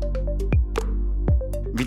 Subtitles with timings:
[0.00, 0.67] Thank you.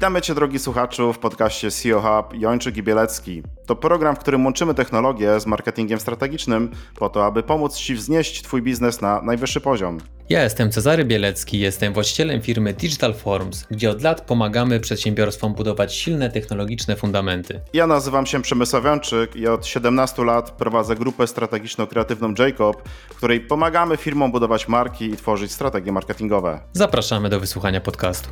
[0.02, 3.44] Witamy Cię, drogi słuchaczu, w podcaście CEO Hub Jończyk i Bielecki.
[3.66, 8.42] To program, w którym łączymy technologię z marketingiem strategicznym po to, aby pomóc Ci wznieść
[8.42, 9.98] Twój biznes na najwyższy poziom.
[10.30, 15.96] Ja jestem Cezary Bielecki, jestem właścicielem firmy Digital Forms, gdzie od lat pomagamy przedsiębiorstwom budować
[15.96, 17.62] silne technologiczne fundamenty.
[17.74, 23.40] Ja nazywam się Przemysław Wiączyk i od 17 lat prowadzę grupę strategiczno-kreatywną Jacob, w której
[23.40, 26.60] pomagamy firmom budować marki i tworzyć strategie marketingowe.
[26.74, 28.30] Zapraszamy do wysłuchania podcastu.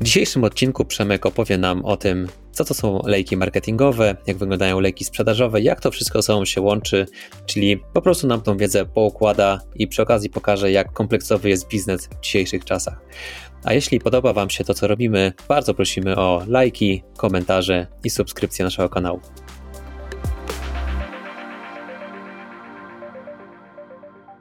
[0.00, 4.80] W dzisiejszym odcinku Przemek opowie nam o tym, co to są lejki marketingowe, jak wyglądają
[4.80, 7.06] lejki sprzedażowe, jak to wszystko sobą się łączy,
[7.46, 12.06] czyli po prostu nam tą wiedzę poukłada i przy okazji pokaże, jak kompleksowy jest biznes
[12.06, 13.00] w dzisiejszych czasach.
[13.64, 18.64] A jeśli podoba Wam się to, co robimy, bardzo prosimy o lajki, komentarze i subskrypcję
[18.64, 19.20] naszego kanału.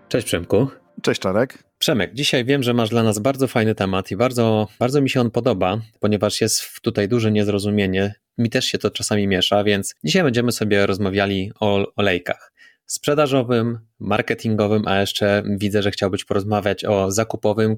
[0.09, 0.67] Cześć Przemku.
[1.02, 1.69] Cześć Czarek.
[1.80, 5.22] Przemek, dzisiaj wiem, że masz dla nas bardzo fajny temat i bardzo, bardzo mi się
[5.22, 8.14] on podoba, ponieważ jest tutaj duże niezrozumienie.
[8.38, 12.52] Mi też się to czasami miesza, więc dzisiaj będziemy sobie rozmawiali o olejkach
[12.86, 17.76] sprzedażowym, marketingowym, a jeszcze widzę, że chciałbyś porozmawiać o zakupowym,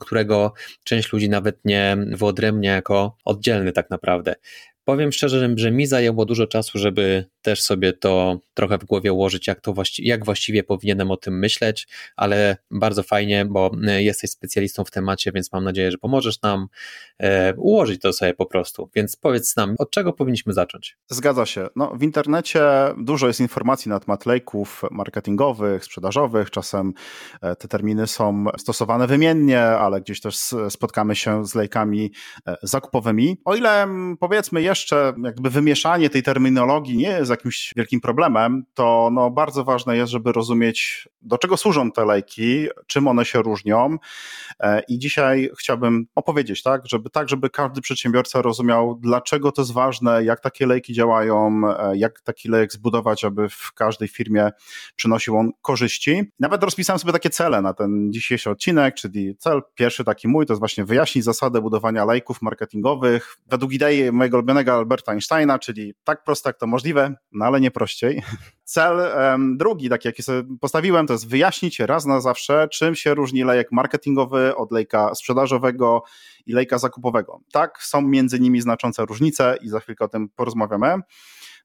[0.00, 0.52] którego
[0.84, 4.34] część ludzi nawet nie wyodrębnia jako oddzielny tak naprawdę.
[4.84, 9.46] Powiem szczerze, że mi zajęło dużo czasu, żeby też sobie to trochę w głowie ułożyć,
[9.46, 14.30] jak, to właści jak właściwie powinienem o tym myśleć, ale bardzo fajnie, bo e, jesteś
[14.30, 16.66] specjalistą w temacie, więc mam nadzieję, że pomożesz nam
[17.18, 18.90] e, ułożyć to sobie po prostu.
[18.94, 20.96] Więc powiedz nam, od czego powinniśmy zacząć?
[21.08, 21.68] Zgadza się.
[21.76, 22.62] No, w internecie
[22.98, 26.50] dużo jest informacji na temat lejków marketingowych, sprzedażowych.
[26.50, 26.92] Czasem
[27.42, 30.36] e, te terminy są stosowane wymiennie, ale gdzieś też
[30.68, 32.12] spotkamy się z lejkami
[32.62, 33.36] zakupowymi.
[33.44, 33.86] O ile
[34.20, 39.96] powiedzmy jeszcze jakby wymieszanie tej terminologii nie jest jakimś wielkim problemem, to no bardzo ważne
[39.96, 43.96] jest, żeby rozumieć, do czego służą te lejki, czym one się różnią.
[44.60, 49.72] E, I dzisiaj chciałbym opowiedzieć, tak, żeby tak, żeby każdy przedsiębiorca rozumiał, dlaczego to jest
[49.72, 54.50] ważne, jak takie lejki działają, e, jak taki lejek zbudować, aby w każdej firmie
[54.96, 56.22] przynosił on korzyści.
[56.40, 60.52] Nawet rozpisałem sobie takie cele na ten dzisiejszy odcinek, czyli cel pierwszy taki mój, to
[60.52, 66.24] jest właśnie wyjaśnić zasadę budowania lejków marketingowych według idei mojego ulubionego Alberta Einsteina, czyli tak
[66.24, 68.22] prosto jak to możliwe, no ale nie prościej.
[68.64, 73.14] Cel um, drugi, taki jaki sobie postawiłem, to jest wyjaśnić raz na zawsze, czym się
[73.14, 76.02] różni lejek marketingowy od lejka sprzedażowego
[76.46, 77.40] i lejka zakupowego.
[77.52, 81.00] Tak, są między nimi znaczące różnice i za chwilkę o tym porozmawiamy.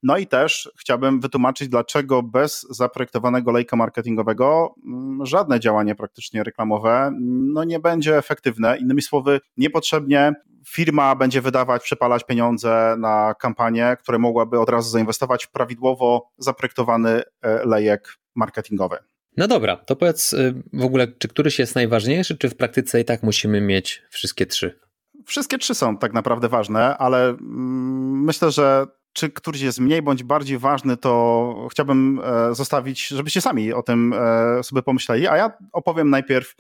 [0.04, 7.12] No i też chciałbym wytłumaczyć, dlaczego bez zaprojektowanego lejka marketingowego mm, żadne działanie praktycznie reklamowe
[7.20, 8.78] no nie będzie efektywne.
[8.78, 10.34] Innymi słowy, niepotrzebnie
[10.68, 17.22] firma będzie wydawać, przepalać pieniądze na kampanię, które mogłaby od razu zainwestować w prawidłowo zaprojektowany
[17.42, 18.98] e, lejek marketingowy.
[19.38, 23.06] No dobra, to powiedz y, w ogóle, czy któryś jest najważniejszy, czy w praktyce i
[23.06, 24.80] tak musimy mieć wszystkie trzy?
[25.26, 28.86] Wszystkie trzy są tak naprawdę ważne, ale mm, myślę, że
[29.16, 34.14] czy któryś jest mniej bądź bardziej ważny, to chciałbym e, zostawić, żebyście sami o tym
[34.14, 36.56] e, sobie pomyśleli, a ja opowiem najpierw,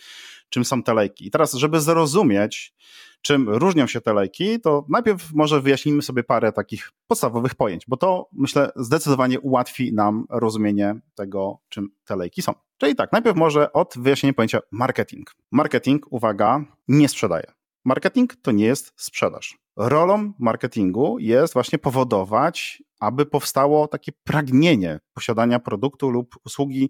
[0.49, 1.27] czym są te lejki.
[1.27, 2.73] I teraz, żeby zrozumieć,
[3.21, 7.97] czym różnią się te lejki, to najpierw może wyjaśnimy sobie parę takich podstawowych pojęć, bo
[7.97, 12.53] to myślę zdecydowanie ułatwi nam rozumienie tego, czym te lejki są.
[12.77, 15.31] Czyli tak, najpierw może od wyjaśnienia pojęcia marketing.
[15.51, 17.51] Marketing, uwaga, nie sprzedaje.
[17.85, 19.64] Marketing to nie jest sprzedaż.
[19.77, 26.89] Rolą marketingu jest właśnie powodować, aby powstało takie pragnienie posiadania produktu lub usługi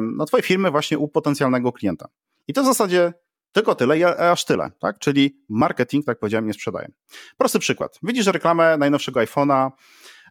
[0.00, 2.08] no, Twojej firmy właśnie u potencjalnego klienta.
[2.48, 3.12] I to w zasadzie
[3.52, 4.98] tylko tyle i aż tyle, tak?
[4.98, 6.88] Czyli marketing, tak powiedziałem, nie sprzedaje.
[7.36, 7.98] Prosty przykład.
[8.02, 9.70] Widzisz reklamę najnowszego iPhone'a,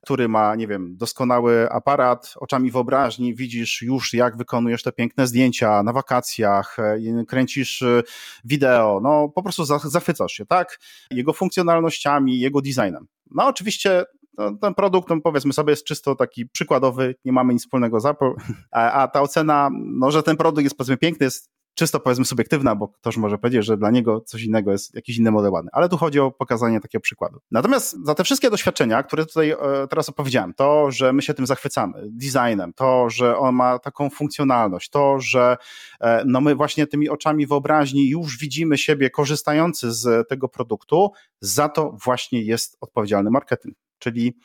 [0.07, 5.84] który ma, nie wiem, doskonały aparat, oczami wyobraźni widzisz już, jak wykonujesz te piękne zdjęcia
[5.84, 8.03] na wakacjach, e, kręcisz e,
[8.45, 10.79] wideo, no po prostu zachwycasz się, tak?
[11.12, 13.07] Jego funkcjonalnościami, jego designem.
[13.31, 14.03] No oczywiście
[14.38, 18.06] no, ten produkt, no powiedzmy sobie, jest czysto taki przykładowy, nie mamy nic wspólnego z
[18.06, 18.31] Apple,
[18.72, 22.75] a, a ta ocena, no, że ten produkt jest powiedzmy piękny, jest czysto powiedzmy subiektywna,
[22.75, 25.89] bo ktoś może powiedzieć, że dla niego coś innego jest jakiś inny model ładny, ale
[25.89, 27.39] tu chodzi o pokazanie takiego przykładu.
[27.51, 29.57] Natomiast za te wszystkie doświadczenia, które tutaj e,
[29.89, 34.89] teraz opowiedziałem, to, że my się tym zachwycamy, designem, to, że on ma taką funkcjonalność,
[34.89, 35.57] to, że
[36.01, 41.69] e, no my właśnie tymi oczami wyobraźni już widzimy siebie korzystający z tego produktu, za
[41.69, 43.75] to właśnie jest odpowiedzialny marketing.
[44.00, 44.38] Czyli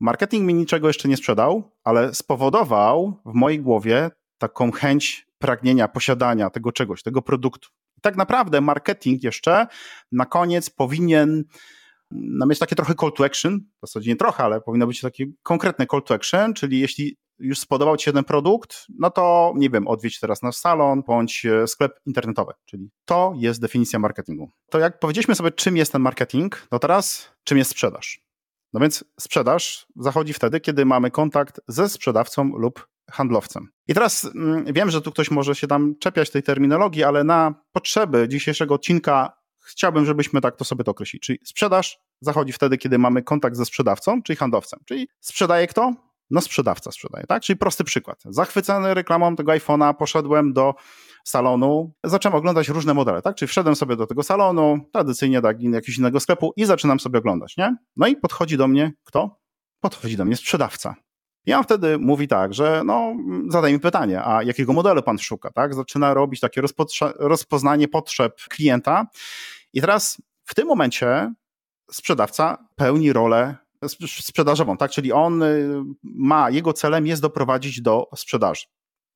[0.00, 6.50] marketing mi niczego jeszcze nie sprzedał, ale spowodował w mojej głowie taką chęć pragnienia posiadania
[6.50, 7.68] tego czegoś, tego produktu.
[8.02, 9.66] tak naprawdę marketing jeszcze
[10.12, 11.44] na koniec powinien
[12.10, 15.34] no, mieć takie trochę call to action, w zasadzie nie trochę, ale powinno być taki
[15.42, 19.70] konkretny call to action, czyli jeśli już spodobał Ci się ten produkt, no to nie
[19.70, 24.50] wiem, odwiedź teraz nasz salon bądź e, sklep internetowy, czyli to jest definicja marketingu.
[24.70, 28.24] To jak powiedzieliśmy sobie, czym jest ten marketing, no teraz czym jest sprzedaż?
[28.72, 33.68] No więc sprzedaż zachodzi wtedy, kiedy mamy kontakt ze sprzedawcą lub handlowcem.
[33.88, 37.54] I teraz mm, wiem, że tu ktoś może się tam czepiać tej terminologii, ale na
[37.72, 39.32] potrzeby dzisiejszego odcinka
[39.64, 41.20] chciałbym, żebyśmy tak to sobie to określili.
[41.20, 44.80] Czyli sprzedaż zachodzi wtedy, kiedy mamy kontakt ze sprzedawcą, czyli handlowcem.
[44.84, 45.94] Czyli sprzedaje kto?
[46.30, 47.42] No sprzedawca sprzedaje, tak?
[47.42, 48.22] Czyli prosty przykład.
[48.24, 50.74] Zachwycony reklamą tego iPhone'a poszedłem do
[51.24, 53.36] salonu, zacząłem oglądać różne modele, tak?
[53.36, 57.56] Czyli wszedłem sobie do tego salonu, tradycyjnie do jakiegoś innego sklepu i zaczynam sobie oglądać,
[57.56, 57.76] nie?
[57.96, 59.40] No i podchodzi do mnie kto?
[59.80, 60.94] Podchodzi do mnie sprzedawca.
[61.46, 63.16] I on wtedy mówi tak, że no,
[63.48, 65.74] zadaj mi pytanie, a jakiego modelu pan szuka, tak?
[65.74, 66.62] Zaczyna robić takie
[67.18, 69.06] rozpoznanie potrzeb klienta.
[69.72, 71.32] I teraz w tym momencie
[71.90, 73.56] sprzedawca pełni rolę
[74.20, 74.90] sprzedażową, tak?
[74.90, 78.66] Czyli on y, ma, jego celem jest doprowadzić do sprzedaży.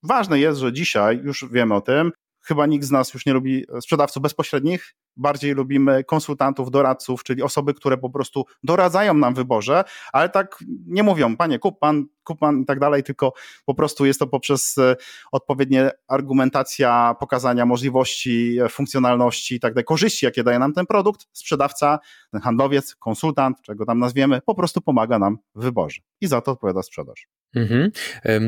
[0.02, 3.64] Ważne jest, że dzisiaj, już wiemy o tym, chyba nikt z nas już nie lubi
[3.80, 9.84] sprzedawców bezpośrednich, bardziej lubimy konsultantów, doradców, czyli osoby, które po prostu doradzają nam w wyborze,
[10.12, 13.32] ale tak nie mówią, panie, kup pan, kup pan i tak dalej, tylko
[13.64, 14.96] po prostu jest to poprzez e,
[15.32, 21.26] odpowiednie argumentacja, pokazania możliwości, e, funkcjonalności i tak dalej, korzyści, jakie daje nam ten produkt,
[21.32, 21.98] sprzedawca,
[22.30, 26.52] ten handlowiec, konsultant, czego tam nazwiemy, po prostu pomaga nam w wyborze i za to
[26.52, 27.37] odpowiada sprzedaż.
[27.54, 27.90] Mhm.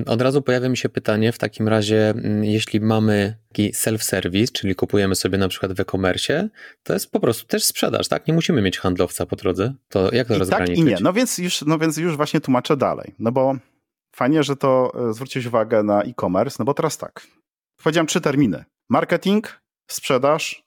[0.06, 5.14] Od razu pojawia mi się pytanie, w takim razie, jeśli mamy taki self-service, czyli kupujemy
[5.14, 6.48] sobie na przykład w e-commerce,
[6.82, 8.26] to jest po prostu też sprzedaż, tak?
[8.26, 9.74] Nie musimy mieć handlowca po drodze.
[9.88, 10.78] To jak to I rozgraniczyć?
[10.78, 10.96] Tak i nie.
[11.00, 13.14] No więc, już, no więc już właśnie tłumaczę dalej.
[13.18, 13.56] No bo
[14.16, 17.26] fajnie, że to e, zwróciłeś uwagę na e-commerce, no bo teraz tak.
[17.82, 18.64] Powiedziałem trzy terminy.
[18.88, 19.60] Marketing,
[19.90, 20.64] sprzedaż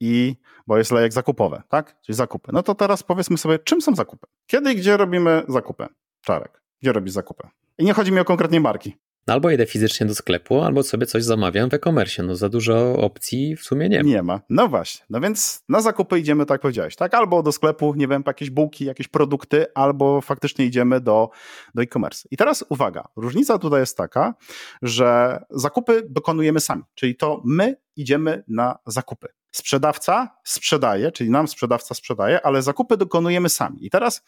[0.00, 0.36] i,
[0.66, 2.00] bo jest lejek zakupowy, tak?
[2.02, 2.50] Czyli zakupy.
[2.52, 4.26] No to teraz powiedzmy sobie, czym są zakupy?
[4.46, 5.86] Kiedy i gdzie robimy zakupy?
[6.20, 7.48] Czarek, gdzie robisz zakupy?
[7.78, 8.96] I nie chodzi mi o konkretnie marki.
[9.26, 12.22] No albo idę fizycznie do sklepu, albo sobie coś zamawiam w e-commerce.
[12.22, 14.08] No za dużo opcji w sumie nie ma.
[14.08, 14.40] Nie ma.
[14.50, 15.06] No właśnie.
[15.10, 17.14] No więc na zakupy idziemy, tak powiedziałeś, tak?
[17.14, 21.30] Albo do sklepu, nie wiem, jakieś bułki, jakieś produkty, albo faktycznie idziemy do,
[21.74, 22.28] do e-commerce.
[22.30, 24.34] I teraz uwaga, różnica tutaj jest taka,
[24.82, 29.28] że zakupy dokonujemy sami, czyli to my idziemy na zakupy.
[29.50, 33.86] Sprzedawca sprzedaje, czyli nam sprzedawca sprzedaje, ale zakupy dokonujemy sami.
[33.86, 34.22] I teraz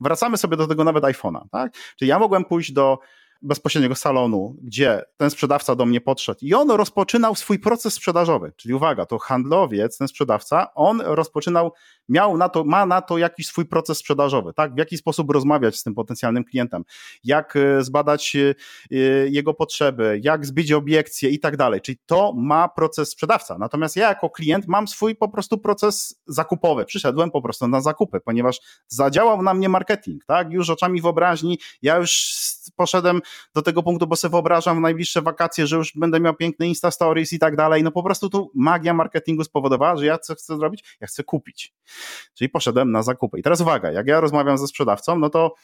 [0.00, 1.72] wracamy sobie do tego nawet iPhone'a, tak?
[1.96, 2.98] Czyli ja mogłem pójść do
[3.42, 8.52] bezpośredniego salonu, gdzie ten sprzedawca do mnie podszedł i on rozpoczynał swój proces sprzedażowy.
[8.56, 11.72] Czyli uwaga, to handlowiec, ten sprzedawca, on rozpoczynał,
[12.10, 14.74] miał na to, ma na to jakiś swój proces sprzedażowy, tak?
[14.74, 16.84] W jaki sposób rozmawiać z tym potencjalnym klientem,
[17.24, 18.54] jak e, zbadać e,
[18.90, 18.96] e,
[19.28, 21.80] jego potrzeby, jak zbić obiekcje i tak dalej.
[21.80, 23.58] Czyli to ma proces sprzedawca.
[23.58, 26.84] Natomiast ja jako klient mam swój po prostu proces zakupowy.
[26.84, 30.52] Przyszedłem po prostu na zakupy, ponieważ zadziałał na mnie marketing, tak?
[30.52, 32.40] Już oczami wyobraźni, ja już
[32.76, 33.20] poszedłem
[33.54, 36.90] do tego punktu, bo sobie wyobrażam w najbliższe wakacje, że już będę miał piękne Insta
[36.90, 37.82] Stories i tak dalej.
[37.82, 40.96] No po prostu tu magia marketingu spowodowała, że ja co chcę zrobić?
[41.00, 41.74] Ja chcę kupić.
[42.34, 43.38] Czyli poszedłem na zakupy.
[43.38, 45.54] I teraz uwaga, jak ja rozmawiam ze sprzedawcą, no to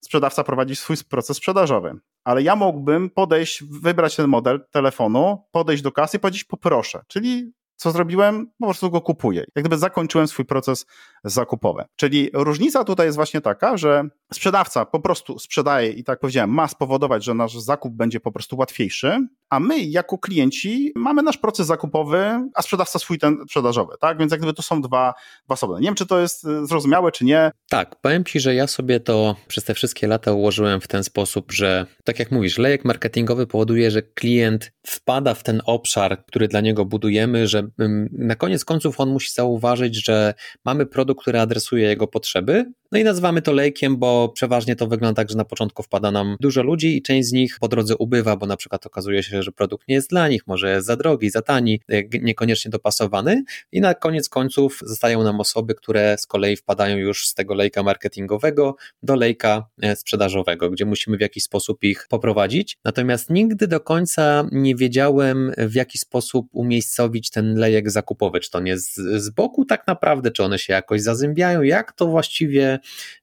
[0.00, 1.94] sprzedawca prowadzi swój proces sprzedażowy,
[2.24, 7.52] ale ja mógłbym podejść, wybrać ten model telefonu, podejść do kasy i powiedzieć poproszę, czyli
[7.80, 8.46] co zrobiłem?
[8.58, 9.44] Po prostu go kupuję.
[9.54, 10.86] Jak gdyby zakończyłem swój proces
[11.24, 11.84] zakupowy.
[11.96, 16.68] Czyli różnica tutaj jest właśnie taka, że sprzedawca po prostu sprzedaje i tak powiedziałem, ma
[16.68, 21.66] spowodować, że nasz zakup będzie po prostu łatwiejszy, a my jako klienci mamy nasz proces
[21.66, 24.18] zakupowy, a sprzedawca swój ten sprzedażowy, tak?
[24.18, 25.14] Więc jak gdyby to są dwa,
[25.46, 25.80] dwa osobne.
[25.80, 27.50] Nie wiem, czy to jest e, zrozumiałe, czy nie.
[27.70, 31.52] Tak, powiem Ci, że ja sobie to przez te wszystkie lata ułożyłem w ten sposób,
[31.52, 36.60] że tak jak mówisz, lejek marketingowy powoduje, że klient wpada w ten obszar, który dla
[36.60, 37.68] niego budujemy, że
[38.12, 40.34] na koniec końców on musi zauważyć, że
[40.64, 45.22] mamy produkt, który adresuje jego potrzeby, no i nazywamy to lejkiem, bo przeważnie to wygląda
[45.22, 48.36] tak, że na początku wpada nam dużo ludzi i część z nich po drodze ubywa,
[48.36, 51.30] bo na przykład okazuje się, że produkt nie jest dla nich, może jest za drogi,
[51.30, 51.80] za tani,
[52.22, 53.44] niekoniecznie dopasowany.
[53.72, 57.82] I na koniec końców zostają nam osoby, które z kolei wpadają już z tego lejka
[57.82, 62.78] marketingowego do lejka e, sprzedażowego, gdzie musimy w jakiś sposób ich poprowadzić.
[62.84, 68.60] Natomiast nigdy do końca nie wiedziałem, w jaki sposób umiejscowić ten lejek zakupowy, czy to
[68.60, 72.78] nie z, z boku tak naprawdę, czy one się jakoś zazębiają, jak to właściwie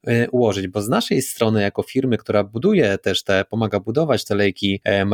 [0.08, 4.36] e, ułożyć, bo z naszej strony, jako firmy, która buduje też te, pomaga budować te
[4.36, 5.06] lejki e,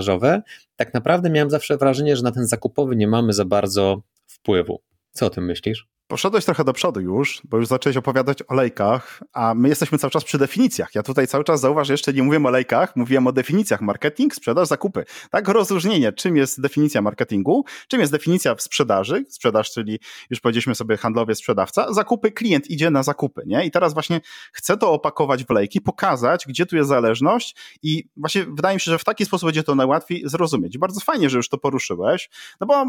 [0.00, 0.42] marketingowo-sprzedażowe,
[0.76, 4.80] tak naprawdę miałem zawsze wrażenie, że na ten zakupowy nie mamy za bardzo wpływu.
[5.12, 5.88] Co o tym myślisz?
[6.10, 10.10] Poszedłeś trochę do przodu już, bo już zacząłeś opowiadać o lejkach, a my jesteśmy cały
[10.10, 10.94] czas przy definicjach.
[10.94, 13.80] Ja tutaj cały czas zauważ, jeszcze nie mówiłem o lejkach, mówiłem o definicjach.
[13.80, 15.04] Marketing, sprzedaż, zakupy.
[15.30, 19.98] Tak, rozróżnienie, czym jest definicja marketingu, czym jest definicja sprzedaży, sprzedaż, czyli
[20.30, 23.66] już powiedzieliśmy sobie handlowie, sprzedawca, zakupy, klient idzie na zakupy, nie?
[23.66, 24.20] I teraz właśnie
[24.52, 28.90] chcę to opakować w lejki, pokazać, gdzie tu jest zależność i właśnie wydaje mi się,
[28.90, 30.78] że w taki sposób będzie to najłatwiej zrozumieć.
[30.78, 32.86] Bardzo fajnie, że już to poruszyłeś, no bo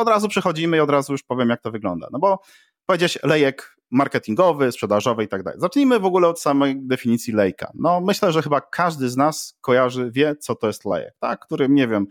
[0.00, 2.08] od razu przechodzimy i od razu już powiem, jak to wygląda.
[2.12, 2.38] No bo
[2.86, 5.60] powiedzieć lejek marketingowy, sprzedażowy i tak dalej.
[5.60, 7.72] Zacznijmy w ogóle od samej definicji lejka.
[7.74, 11.40] No myślę, że chyba każdy z nas kojarzy, wie co to jest lejek, tak?
[11.40, 12.06] Którym, nie wiem,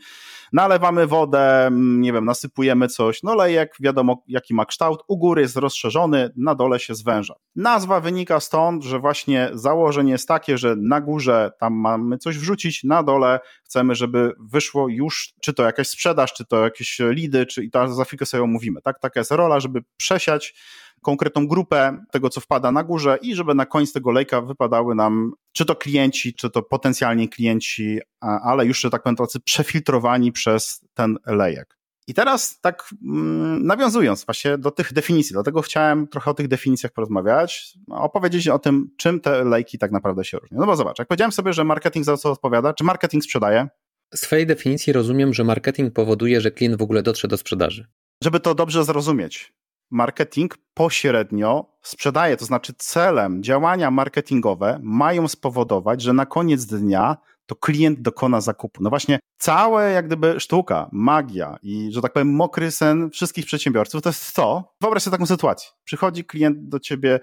[0.54, 3.24] nalewamy wodę, nie wiem, nasypujemy coś.
[3.24, 7.34] No lejek, wiadomo jaki ma kształt, u góry jest rozszerzony, na dole się zwęża.
[7.56, 12.84] Nazwa wynika stąd, że właśnie założenie jest takie, że na górze tam mamy coś wrzucić,
[12.84, 17.64] na dole chcemy, żeby wyszło już, czy to jakaś sprzedaż, czy to jakieś lidy, czy
[17.64, 19.00] i to za chwilkę sobie omówimy, tak?
[19.00, 20.56] Taka jest rola, żeby przesiać
[21.04, 25.34] konkretną grupę tego, co wpada na górze i żeby na koniec tego lejka wypadały nam
[25.52, 30.86] czy to klienci, czy to potencjalni klienci, ale już, że tak powiem, tacy przefiltrowani przez
[30.94, 31.78] ten lejek.
[32.08, 36.92] I teraz tak mm, nawiązując właśnie do tych definicji, dlatego chciałem trochę o tych definicjach
[36.92, 40.58] porozmawiać, opowiedzieć o tym, czym te lejki tak naprawdę się różnią.
[40.60, 43.68] No bo zobacz, jak powiedziałem sobie, że marketing za co odpowiada, czy marketing sprzedaje?
[44.16, 47.88] Z twojej definicji rozumiem, że marketing powoduje, że klient w ogóle dotrze do sprzedaży.
[48.24, 49.54] Żeby to dobrze zrozumieć,
[49.94, 57.56] marketing pośrednio sprzedaje, to znaczy celem działania marketingowe mają spowodować, że na koniec dnia to
[57.56, 58.84] klient dokona zakupu.
[58.84, 64.02] No właśnie, całe jak gdyby sztuka, magia i, że tak powiem, mokry sen wszystkich przedsiębiorców
[64.02, 64.76] to jest to.
[64.82, 65.70] Wyobraź sobie taką sytuację.
[65.84, 67.20] Przychodzi klient do ciebie,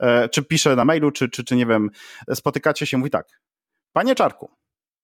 [0.00, 1.90] e, czy pisze na mailu, czy, czy, czy nie wiem,
[2.34, 3.40] spotykacie się, mówi tak.
[3.92, 4.50] Panie Czarku,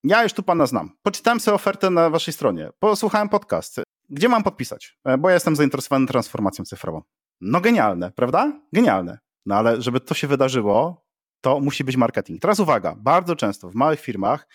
[0.04, 0.90] ja już tu pana znam.
[1.02, 3.80] Poczytałem sobie ofertę na waszej stronie, posłuchałem podcast.
[4.10, 4.98] Gdzie mam podpisać?
[5.04, 7.02] E, bo ja jestem zainteresowany transformacją cyfrową.
[7.40, 8.60] No genialne, prawda?
[8.72, 9.18] Genialne.
[9.46, 11.04] No ale żeby to się wydarzyło,
[11.40, 12.40] to musi być marketing.
[12.40, 14.46] Teraz uwaga, bardzo często w małych firmach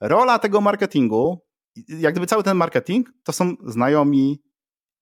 [0.00, 1.38] rola tego marketingu,
[1.88, 4.42] jak gdyby cały ten marketing, to są znajomi,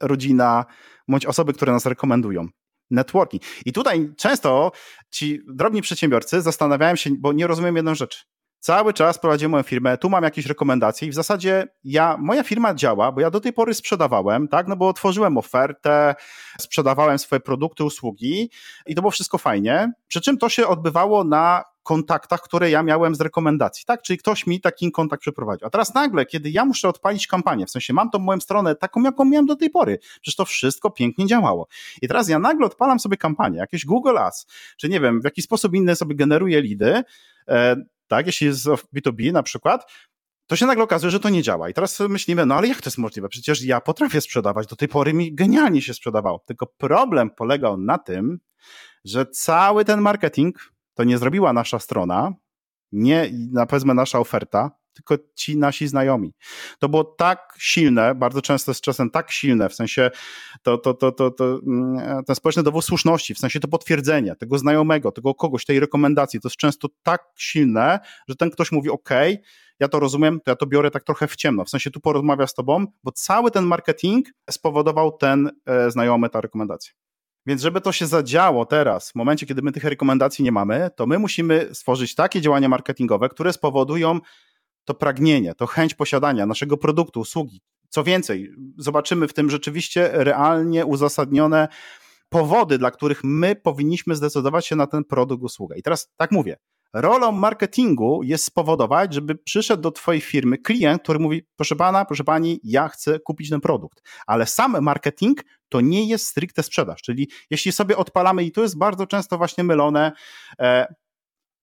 [0.01, 0.65] rodzina,
[1.09, 2.47] bądź osoby, które nas rekomendują.
[2.91, 3.43] Networking.
[3.67, 4.73] I tutaj często
[5.11, 8.27] ci drobni przedsiębiorcy zastanawiają się, bo nie rozumiem jedną rzecz.
[8.61, 12.75] Cały czas prowadziłem moją firmę, tu mam jakieś rekomendacje i w zasadzie ja, moja firma
[12.75, 16.15] działa, bo ja do tej pory sprzedawałem, tak, no bo otworzyłem ofertę,
[16.61, 18.51] sprzedawałem swoje produkty, usługi
[18.87, 23.15] i to było wszystko fajnie, przy czym to się odbywało na kontaktach, które ja miałem
[23.15, 24.03] z rekomendacji, tak?
[24.03, 25.67] Czyli ktoś mi taki kontakt przeprowadził.
[25.67, 29.03] A teraz nagle, kiedy ja muszę odpalić kampanię, w sensie mam tą moją stronę taką,
[29.03, 31.69] jaką miałem do tej pory, przecież to wszystko pięknie działało.
[32.03, 35.43] I teraz ja nagle odpalam sobie kampanię, jakieś Google Ads, czy nie wiem, w jaki
[35.43, 37.03] sposób inny sobie generuję lidy,
[37.49, 37.77] e,
[38.11, 39.93] tak, jeśli jest B2B na przykład,
[40.47, 41.69] to się nagle okazuje, że to nie działa.
[41.69, 43.29] I teraz myślimy, no ale jak to jest możliwe?
[43.29, 46.39] Przecież ja potrafię sprzedawać, do tej pory mi genialnie się sprzedawało.
[46.47, 48.39] Tylko problem polegał na tym,
[49.05, 52.33] że cały ten marketing to nie zrobiła nasza strona,
[52.93, 56.33] nie na powiedzmy nasza oferta, tylko ci nasi znajomi.
[56.79, 60.11] To było tak silne, bardzo często jest czasem tak silne, w sensie
[60.63, 64.59] to, to, to, to, to, mm, ten społeczny dowód słuszności, w sensie to potwierdzenie tego
[64.59, 69.11] znajomego, tego kogoś, tej rekomendacji, to jest często tak silne, że ten ktoś mówi, ok,
[69.81, 72.47] ja to rozumiem, to ja to biorę tak trochę w ciemno, w sensie tu porozmawia
[72.47, 76.93] z tobą, bo cały ten marketing spowodował ten e, znajomy, ta rekomendacja.
[77.47, 81.07] Więc żeby to się zadziało teraz, w momencie, kiedy my tych rekomendacji nie mamy, to
[81.07, 84.21] my musimy stworzyć takie działania marketingowe, które spowodują
[84.85, 87.61] to pragnienie, to chęć posiadania naszego produktu, usługi.
[87.89, 91.69] Co więcej, zobaczymy w tym rzeczywiście realnie uzasadnione
[92.29, 95.79] powody, dla których my powinniśmy zdecydować się na ten produkt, usługę.
[95.79, 96.57] I teraz tak mówię,
[96.93, 102.25] rolą marketingu jest spowodować, żeby przyszedł do Twojej firmy klient, który mówi: Proszę pana, proszę
[102.25, 104.03] pani, ja chcę kupić ten produkt.
[104.27, 107.03] Ale sam marketing to nie jest stricte sprzedaż.
[107.03, 110.13] Czyli jeśli sobie odpalamy, i to jest bardzo często właśnie mylone,
[110.61, 110.95] e,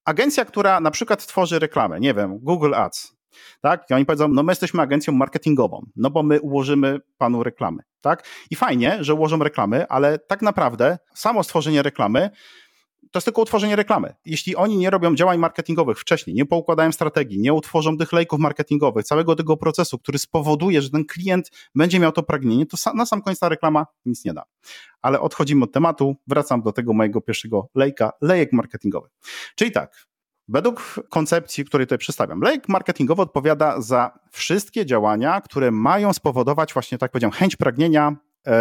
[0.08, 3.18] agencja, która na przykład tworzy reklamę, nie wiem, Google Ads,
[3.62, 3.86] tak?
[3.90, 8.28] I oni powiedzą, no my jesteśmy agencją marketingową, no bo my ułożymy panu reklamy, tak?
[8.52, 12.30] I fajnie, że ułożą reklamy, ale tak naprawdę samo stworzenie reklamy
[13.12, 14.14] to jest tylko utworzenie reklamy.
[14.26, 19.06] Jeśli oni nie robią działań marketingowych wcześniej, nie poukładają strategii, nie utworzą tych lejków marketingowych,
[19.06, 23.22] całego tego procesu, który spowoduje, że ten klient będzie miał to pragnienie, to na sam
[23.22, 24.44] koniec ta reklama nic nie da.
[25.02, 29.10] Ale odchodzimy od tematu, wracam do tego mojego pierwszego lejka, lejek marketingowy.
[29.56, 30.08] Czyli tak,
[30.50, 36.98] Według koncepcji, której tutaj przedstawiam, lejek marketingowy odpowiada za wszystkie działania, które mają spowodować właśnie,
[36.98, 38.16] tak powiedziałem, chęć pragnienia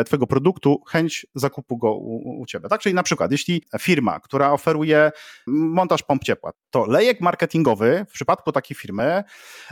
[0.06, 2.68] twojego produktu chęć zakupu go u, u ciebie.
[2.68, 2.80] Tak?
[2.80, 5.10] Czyli na przykład, jeśli firma, która oferuje
[5.46, 9.24] montaż pomp ciepła, to lejek marketingowy w przypadku takiej firmy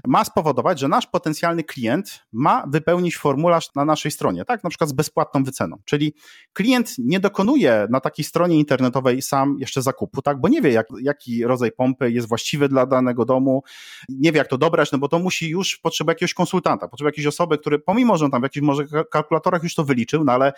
[0.06, 4.64] ma spowodować, że nasz potencjalny klient ma wypełnić formularz na naszej stronie, tak?
[4.64, 5.76] Na przykład z bezpłatną wyceną.
[5.84, 6.14] Czyli
[6.52, 10.40] klient nie dokonuje na takiej stronie internetowej sam jeszcze zakupu, tak?
[10.40, 13.62] Bo nie wie, jak, jaki rodzaj pompy jest właściwy dla danego domu,
[14.08, 17.26] nie wie, jak to dobrać, no bo to musi już potrzeba jakiegoś konsultanta, potrzeba jakiejś
[17.26, 20.52] osoby, który pomimo, że on tam w jakichś może kalkulatorach już to wyliczył, no ale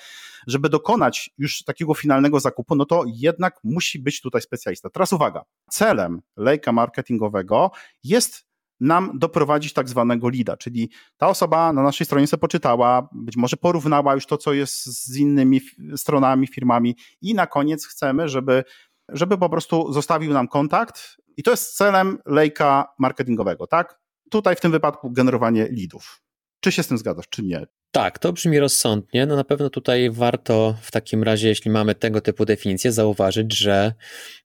[0.47, 4.91] żeby dokonać już takiego finalnego zakupu, no to jednak musi być tutaj specjalista.
[4.91, 7.71] Teraz uwaga, celem lejka marketingowego
[8.05, 8.47] jest
[8.81, 13.57] nam doprowadzić tak zwanego lida, czyli ta osoba na naszej stronie sobie poczytała, być może
[13.57, 15.61] porównała już to, co jest z innymi
[15.97, 18.65] stronami, firmami i na koniec chcemy, żeby,
[19.09, 24.01] żeby po prostu zostawił nam kontakt i to jest celem lejka marketingowego, tak?
[24.31, 26.23] Tutaj w tym wypadku generowanie lidów.
[26.61, 27.67] Czy się z tym zgadzasz, czy nie?
[27.97, 29.27] Tak, to brzmi rozsądnie.
[29.27, 33.93] No na pewno tutaj warto w takim razie, jeśli mamy tego typu definicje, zauważyć, że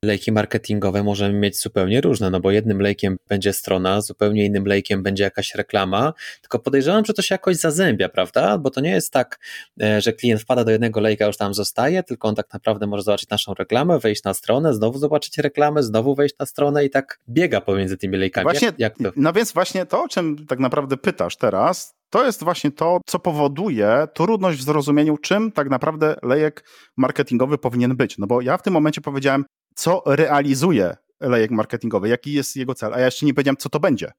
[0.03, 5.03] lejki marketingowe możemy mieć zupełnie różne, no bo jednym lejkiem będzie strona, zupełnie innym lejkiem
[5.03, 8.58] będzie jakaś reklama, tylko podejrzewam, że to się jakoś zazębia, prawda?
[8.58, 9.39] Bo to nie jest tak,
[9.81, 13.03] e, że klient wpada do jednego lejka, już tam zostaje, tylko on tak naprawdę może
[13.03, 17.20] zobaczyć naszą reklamę, wejść na stronę, znowu zobaczyć reklamę, znowu wejść na stronę i tak
[17.29, 18.43] biega pomiędzy tymi lejkami.
[18.43, 19.12] Właśnie, jak, jak to...
[19.15, 23.20] No więc właśnie to, o czym tak naprawdę pytasz teraz, to jest właśnie to, co
[23.20, 28.18] powoduje trudność w zrozumieniu, czym tak naprawdę lejek marketingowy powinien być.
[28.18, 32.94] No bo ja w tym momencie powiedziałem, co realizuje lejek marketingowy, jaki jest jego cel,
[32.94, 34.12] a ja jeszcze nie powiedziałem, co to będzie.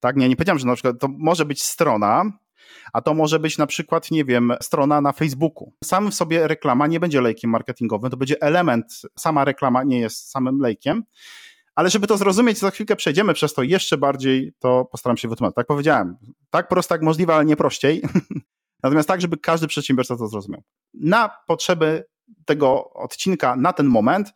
[0.00, 2.24] Tak, nie, nie powiedziałem, że na przykład to może być strona,
[2.92, 5.72] a to może być na przykład, nie wiem, strona na Facebooku.
[5.84, 10.30] Sam w sobie reklama nie będzie lejkiem marketingowym, to będzie element, sama reklama nie jest
[10.30, 11.02] samym lejkiem,
[11.78, 15.56] ale żeby to zrozumieć, za chwilkę przejdziemy przez to jeszcze bardziej, to postaram się wytłumaczyć.
[15.56, 16.16] Tak powiedziałem,
[16.50, 18.02] tak prosto jak możliwe, ale nie prościej.
[18.82, 20.62] Natomiast tak, żeby każdy przedsiębiorca to zrozumiał.
[20.94, 22.04] Na potrzeby
[22.44, 24.32] tego odcinka, na ten moment,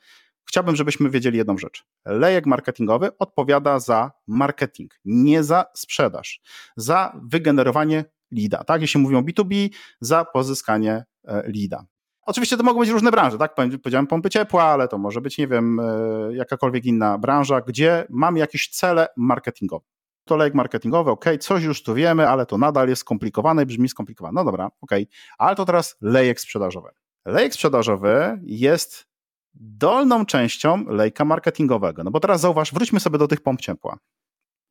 [0.49, 1.85] chciałbym, żebyśmy wiedzieli jedną rzecz.
[2.05, 6.41] Lejek marketingowy odpowiada za marketing, nie za sprzedaż,
[6.77, 8.65] za wygenerowanie lida.
[8.65, 9.71] Tak, jeśli mówią B2B,
[10.01, 11.85] za pozyskanie e, lida.
[12.27, 13.55] Oczywiście to mogą być różne branże, tak?
[13.55, 15.85] Powiedziałem pompy ciepła, ale to może być, nie wiem, e,
[16.33, 19.87] jakakolwiek inna branża, gdzie mamy jakieś cele marketingowe.
[20.25, 24.35] To lejek marketingowy, ok, coś już tu wiemy, ale to nadal jest skomplikowane brzmi skomplikowane.
[24.35, 24.91] No dobra, ok,
[25.39, 26.89] ale to teraz lejek sprzedażowy.
[27.25, 29.07] Lejek sprzedażowy jest
[29.55, 32.05] dolną częścią lejka marketingowego.
[32.05, 33.99] No bo teraz zauważ, wróćmy sobie do tych pomp ciepła.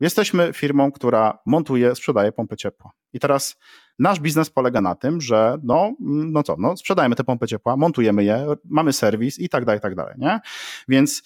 [0.01, 2.91] Jesteśmy firmą, która montuje, sprzedaje pompy ciepła.
[3.13, 3.55] I teraz
[3.99, 8.23] nasz biznes polega na tym, że no, no co, no sprzedajemy te pompy ciepła, montujemy
[8.23, 10.39] je, mamy serwis i tak dalej, i tak dalej, nie?
[10.87, 11.23] Więc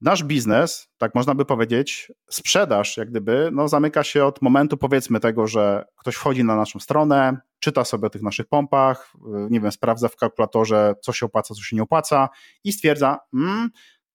[0.00, 5.20] nasz biznes, tak można by powiedzieć, sprzedaż jak gdyby, no zamyka się od momentu powiedzmy
[5.20, 9.12] tego, że ktoś wchodzi na naszą stronę, czyta sobie o tych naszych pompach,
[9.50, 12.28] nie wiem, sprawdza w kalkulatorze, co się opłaca, co się nie opłaca
[12.64, 13.70] i stwierdza, mm,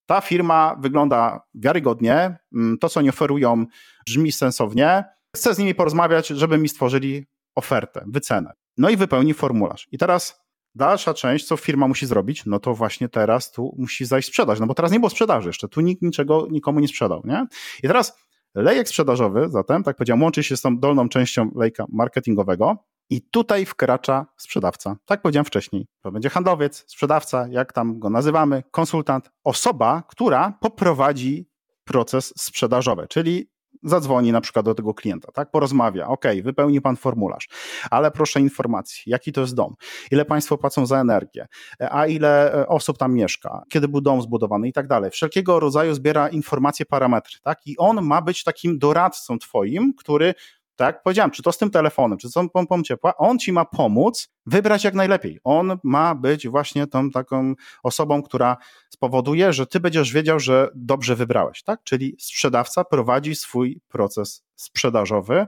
[0.08, 3.66] ta firma wygląda wiarygodnie, mm, to co oni oferują
[4.06, 5.04] brzmi sensownie,
[5.36, 8.52] chcę z nimi porozmawiać, żeby mi stworzyli ofertę, wycenę.
[8.78, 9.88] No i wypełni formularz.
[9.92, 10.42] I teraz
[10.76, 14.68] dalsza część, co firma musi zrobić, no to właśnie teraz tu musi zajść sprzedaż, no
[14.68, 17.48] bo teraz nie było sprzedaży jeszcze, tu nikt niczego nikomu nie sprzedał, nie?
[17.84, 18.18] I teraz
[18.56, 22.78] lejek sprzedażowy zatem, tak powiedziałem, łączy się z tą dolną częścią lejka marketingowego,
[23.10, 24.98] i tutaj wkracza sprzedawca.
[25.06, 25.88] Tak powiedziałem wcześniej.
[26.02, 31.50] To będzie handlowiec, sprzedawca, jak tam go nazywamy, konsultant, osoba, która poprowadzi
[31.84, 33.50] proces sprzedażowy, czyli
[33.84, 37.48] zadzwoni na przykład do tego klienta, tak, porozmawia, ok, wypełni pan formularz,
[37.92, 39.76] ale proszę informacji, jaki to jest dom,
[40.12, 41.48] ile państwo płacą za energię,
[41.80, 45.12] a ile e, osób tam mieszka, kiedy był dom zbudowany i tak dalej.
[45.12, 50.34] Wszelkiego rodzaju zbiera informacje, parametry, tak, i on ma być takim doradcą twoim, który
[50.78, 51.04] tak?
[51.04, 54.30] Powiedziałem, czy to z tym telefonem, czy z tą pompą ciepła, on ci ma pomóc
[54.46, 55.40] wybrać jak najlepiej.
[55.44, 58.58] On ma być właśnie tą taką osobą, która
[58.90, 61.84] spowoduje, że ty będziesz wiedział, że dobrze wybrałeś, tak?
[61.84, 65.48] Czyli sprzedawca prowadzi swój proces sprzedażowy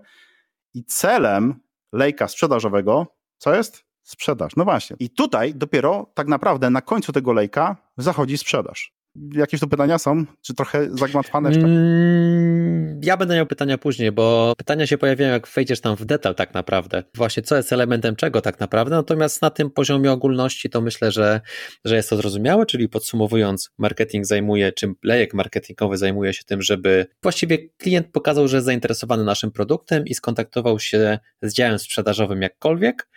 [0.74, 1.60] i celem
[1.94, 3.86] lejka sprzedażowego, co jest?
[4.04, 4.56] Sprzedaż.
[4.56, 4.96] No właśnie.
[5.00, 8.99] I tutaj dopiero tak naprawdę na końcu tego lejka zachodzi sprzedaż.
[9.16, 10.26] Jakieś tu pytania są?
[10.42, 11.66] Czy trochę zagmatwane jeszcze?
[11.66, 16.36] Mm, ja będę miał pytania później, bo pytania się pojawiają, jak wejdziesz tam w detal
[16.36, 17.04] tak naprawdę.
[17.16, 18.96] Właśnie co jest elementem czego tak naprawdę.
[18.96, 21.42] Natomiast na tym poziomie ogólności to myślę, że,
[21.86, 27.06] że jest to zrozumiałe, czyli podsumowując, marketing zajmuje, czym lejek marketingowy zajmuje się tym, żeby
[27.24, 33.08] właściwie klient pokazał, że jest zainteresowany naszym produktem i skontaktował się z działem sprzedażowym jakkolwiek,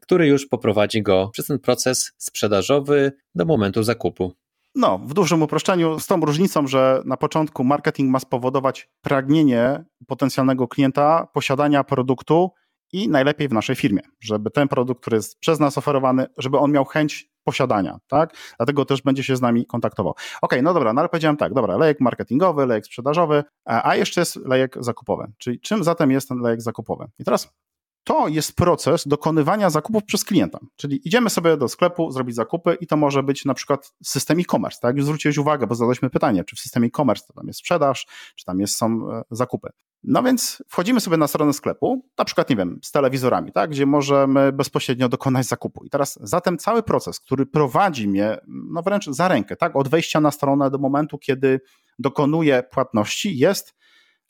[0.00, 4.34] który już poprowadzi go przez ten proces sprzedażowy do momentu zakupu.
[4.74, 10.68] No, w dużym uproszczeniu, z tą różnicą, że na początku marketing ma spowodować pragnienie potencjalnego
[10.68, 12.50] klienta posiadania produktu
[12.92, 16.72] i najlepiej w naszej firmie, żeby ten produkt, który jest przez nas oferowany, żeby on
[16.72, 18.34] miał chęć posiadania, tak?
[18.56, 20.14] Dlatego też będzie się z nami kontaktował.
[20.42, 24.36] Ok, no dobra, no ale powiedziałem tak, dobra, lejek marketingowy, lejek sprzedażowy, a jeszcze jest
[24.36, 25.32] lejek zakupowy.
[25.38, 27.06] Czyli czym zatem jest ten lejek zakupowy?
[27.18, 27.52] I teraz
[28.04, 30.58] to jest proces dokonywania zakupów przez klienta.
[30.76, 34.78] Czyli idziemy sobie do sklepu, zrobić zakupy i to może być na przykład system e-commerce,
[34.82, 34.96] tak?
[34.96, 38.44] Już zwróciłeś uwagę, bo zadaliśmy pytanie, czy w systemie e-commerce to tam jest sprzedaż, czy
[38.44, 39.68] tam jest, są e, zakupy.
[40.02, 43.70] No więc wchodzimy sobie na stronę sklepu, na przykład, nie wiem, z telewizorami, tak?
[43.70, 45.84] Gdzie możemy bezpośrednio dokonać zakupu.
[45.84, 49.76] I teraz zatem cały proces, który prowadzi mnie, no wręcz za rękę, tak?
[49.76, 51.60] Od wejścia na stronę do momentu, kiedy
[51.98, 53.74] dokonuję płatności, jest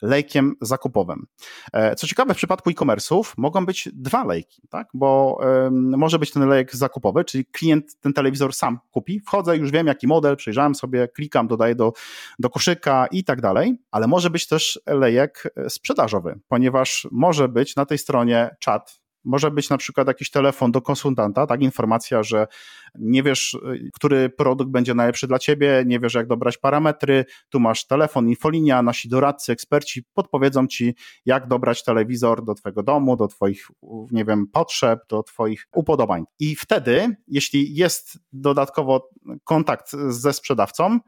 [0.03, 1.27] lejkiem zakupowym.
[1.73, 4.89] E, co ciekawe, w przypadku e-commerce'ów mogą być dwa lejki, tak?
[4.95, 9.71] bo um, może być ten lejek zakupowy, czyli klient ten telewizor sam kupi, wchodzę, już
[9.71, 11.93] wiem jaki model, przejrzałem sobie, klikam, dodaję do,
[12.39, 17.77] do koszyka i tak dalej, ale może być też lejek e, sprzedażowy, ponieważ może być
[17.77, 22.47] na tej stronie czat może być na przykład jakiś telefon do konsultanta, tak, informacja, że
[22.95, 27.61] nie wiesz, y, który produkt będzie najlepszy dla ciebie, nie wiesz, jak dobrać parametry, tu
[27.61, 30.95] masz telefon, infolinia, nasi doradcy, eksperci podpowiedzą ci,
[31.27, 33.69] jak dobrać telewizor do twojego domu, do twoich,
[34.11, 36.25] nie wiem, potrzeb, do twoich upodobań.
[36.39, 39.09] I wtedy, jeśli jest dodatkowo
[39.45, 40.99] kontakt ze sprzedawcą,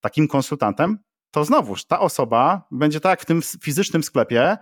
[0.00, 0.98] takim konsultantem,
[1.30, 4.56] to znowuż ta osoba będzie tak jak w tym fizycznym sklepie,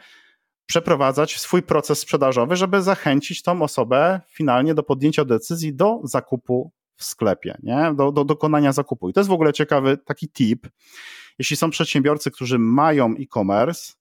[0.67, 7.05] przeprowadzać swój proces sprzedażowy, żeby zachęcić tą osobę finalnie do podjęcia decyzji do zakupu w
[7.05, 7.95] sklepie, nie?
[7.97, 9.09] Do, do dokonania zakupu.
[9.09, 10.69] I to jest w ogóle ciekawy taki tip.
[11.39, 13.93] Jeśli są przedsiębiorcy, którzy mają e-commerce,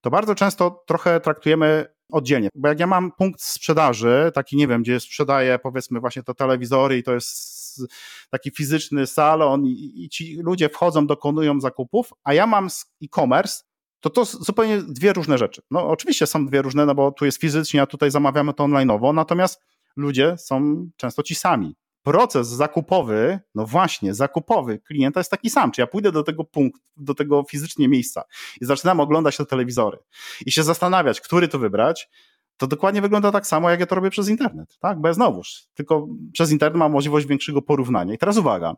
[0.00, 2.48] to bardzo często trochę traktujemy oddzielnie.
[2.54, 6.98] Bo jak ja mam punkt sprzedaży, taki nie wiem, gdzie sprzedaję powiedzmy właśnie te telewizory
[6.98, 7.82] i to jest
[8.30, 12.68] taki fizyczny salon i, i ci ludzie wchodzą, dokonują zakupów, a ja mam
[13.02, 13.64] e-commerce,
[14.02, 15.62] to to zupełnie dwie różne rzeczy.
[15.70, 19.14] No oczywiście są dwie różne, no bo tu jest fizycznie, a tutaj zamawiamy to online'owo,
[19.14, 19.60] natomiast
[19.96, 21.76] ludzie są często ci sami.
[22.02, 25.72] Proces zakupowy, no właśnie, zakupowy klienta jest taki sam.
[25.72, 28.22] Czy ja pójdę do tego punktu, do tego fizycznie miejsca
[28.60, 29.98] i zaczynam oglądać te telewizory
[30.46, 32.08] i się zastanawiać, który to wybrać,
[32.56, 35.00] to dokładnie wygląda tak samo, jak ja to robię przez internet, tak?
[35.00, 38.14] Bo ja znowuż, tylko przez internet mam możliwość większego porównania.
[38.14, 38.74] I teraz uwaga,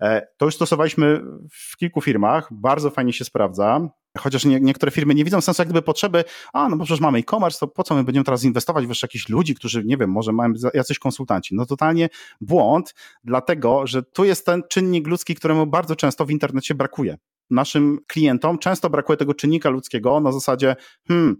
[0.00, 1.20] e, to już stosowaliśmy
[1.50, 5.68] w kilku firmach, bardzo fajnie się sprawdza, chociaż nie, niektóre firmy nie widzą sensu jak
[5.68, 8.86] gdyby potrzeby, a no bo przecież mamy e-commerce, to po co my będziemy teraz inwestować
[8.86, 11.54] w jeszcze jakichś ludzi, którzy, nie wiem, może mają jacyś konsultanci.
[11.54, 12.08] No totalnie
[12.40, 12.94] błąd,
[13.24, 17.16] dlatego, że tu jest ten czynnik ludzki, któremu bardzo często w internecie brakuje.
[17.50, 20.76] Naszym klientom często brakuje tego czynnika ludzkiego na zasadzie,
[21.08, 21.36] hmm,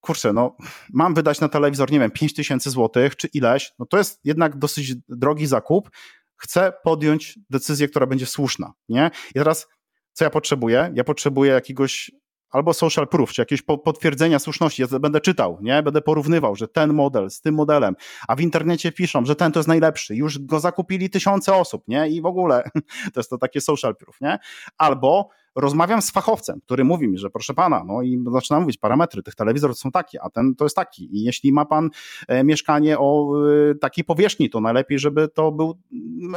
[0.00, 0.56] kurczę, no
[0.92, 4.58] mam wydać na telewizor, nie wiem, 5 tysięcy złotych czy ileś, no to jest jednak
[4.58, 5.90] dosyć drogi zakup,
[6.36, 9.10] chcę podjąć decyzję, która będzie słuszna, nie?
[9.30, 9.66] I teraz
[10.14, 10.92] co ja potrzebuję?
[10.94, 12.10] Ja potrzebuję jakiegoś
[12.50, 14.82] albo social proof, czy jakiegoś potwierdzenia słuszności.
[14.82, 15.82] Ja będę czytał, nie?
[15.82, 17.94] Będę porównywał, że ten model z tym modelem,
[18.28, 20.16] a w internecie piszą, że ten to jest najlepszy.
[20.16, 22.08] Już go zakupili tysiące osób, nie?
[22.08, 22.70] I w ogóle
[23.14, 24.38] to jest to takie social proof, nie?
[24.78, 29.22] Albo rozmawiam z fachowcem, który mówi mi, że proszę pana, no i zaczynam mówić, parametry
[29.22, 31.16] tych telewizorów są takie, a ten to jest taki.
[31.16, 31.90] I jeśli ma pan
[32.28, 33.34] e, mieszkanie o
[33.70, 35.78] e, takiej powierzchni, to najlepiej, żeby to był,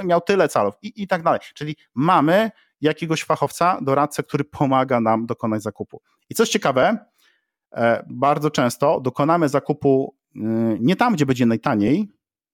[0.05, 1.39] miał tyle calów i, i tak dalej.
[1.55, 6.01] Czyli mamy jakiegoś fachowca, doradcę, który pomaga nam dokonać zakupu.
[6.29, 6.97] I coś ciekawe,
[7.71, 10.39] e, bardzo często dokonamy zakupu y,
[10.79, 12.07] nie tam, gdzie będzie najtaniej,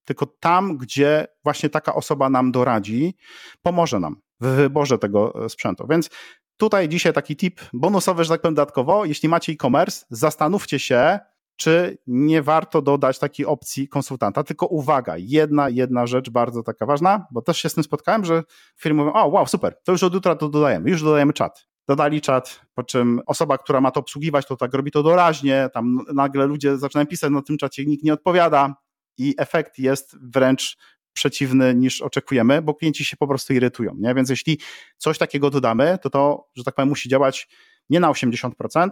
[0.06, 3.16] tylko tam, gdzie właśnie taka osoba nam doradzi,
[3.62, 5.88] pomoże nam w wyborze tego e, sprzętu.
[5.90, 6.10] Więc
[6.58, 11.20] tutaj dzisiaj taki tip bonusowy, że tak powiem dodatkowo, jeśli macie e-commerce, zastanówcie się,
[11.64, 14.44] czy nie warto dodać takiej opcji konsultanta.
[14.44, 18.44] Tylko uwaga, jedna, jedna rzecz bardzo taka ważna, bo też się z tym spotkałem, że
[18.80, 21.68] firmy mówią, o wow, super, to już od jutra to dodajemy, już dodajemy czat.
[21.88, 26.00] Dodali czat, po czym osoba, która ma to obsługiwać, to tak robi to doraźnie, tam
[26.14, 28.76] nagle ludzie zaczynają pisać na tym czacie, nikt nie odpowiada
[29.18, 30.78] i efekt jest wręcz
[31.14, 34.14] przeciwny niż oczekujemy, bo klienci się po prostu irytują, nie?
[34.16, 34.60] Więc jeśli
[34.98, 37.48] coś takiego dodamy, to to, że tak powiem, musi działać
[37.90, 38.90] nie na 80%,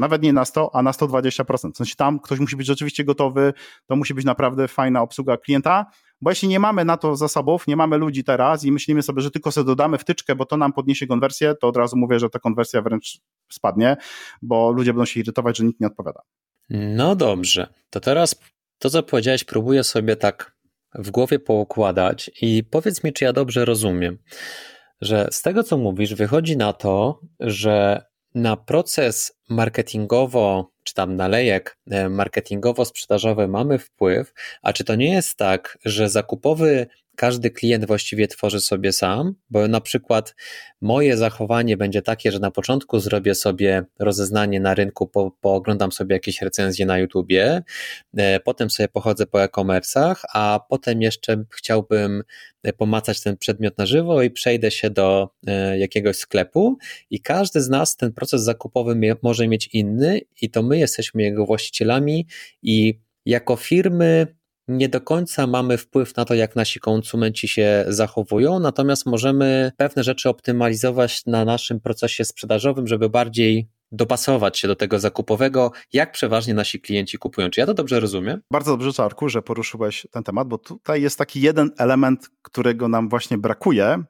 [0.00, 1.72] nawet nie na 100, a na 120%.
[1.72, 3.52] W sensie tam ktoś musi być rzeczywiście gotowy,
[3.86, 5.86] to musi być naprawdę fajna obsługa klienta,
[6.20, 9.30] bo jeśli nie mamy na to zasobów, nie mamy ludzi teraz i myślimy sobie, że
[9.30, 12.38] tylko sobie dodamy wtyczkę, bo to nam podniesie konwersję, to od razu mówię, że ta
[12.38, 13.18] konwersja wręcz
[13.52, 13.96] spadnie,
[14.42, 16.20] bo ludzie będą się irytować, że nikt nie odpowiada.
[16.70, 18.40] No dobrze, to teraz
[18.78, 20.60] to, co powiedziałeś, próbuję sobie tak
[20.94, 24.18] w głowie poukładać i powiedz mi, czy ja dobrze rozumiem,
[25.00, 31.78] że z tego, co mówisz, wychodzi na to, że na proces marketingowo, czy tam nalejek
[31.90, 36.86] e, marketingowo-sprzedażowy mamy wpływ, a czy to nie jest tak, że zakupowy
[37.20, 40.34] każdy klient właściwie tworzy sobie sam, bo na przykład
[40.80, 46.14] moje zachowanie będzie takie, że na początku zrobię sobie rozeznanie na rynku, po, pooglądam sobie
[46.14, 47.62] jakieś recenzje na YouTubie,
[48.16, 52.22] e, potem sobie pochodzę po e-commerce'ach, a potem jeszcze chciałbym
[52.76, 56.78] pomacać ten przedmiot na żywo i przejdę się do e, jakiegoś sklepu
[57.10, 61.46] i każdy z nas ten proces zakupowy może mieć inny i to my jesteśmy jego
[61.46, 62.26] właścicielami
[62.62, 64.39] i jako firmy
[64.70, 70.04] nie do końca mamy wpływ na to, jak nasi konsumenci się zachowują, natomiast możemy pewne
[70.04, 76.54] rzeczy optymalizować na naszym procesie sprzedażowym, żeby bardziej dopasować się do tego zakupowego, jak przeważnie
[76.54, 77.50] nasi klienci kupują.
[77.50, 78.42] Czy ja to dobrze rozumiem?
[78.50, 83.08] Bardzo dobrze, Czarku, że poruszyłeś ten temat, bo tutaj jest taki jeden element, którego nam
[83.08, 84.02] właśnie brakuje,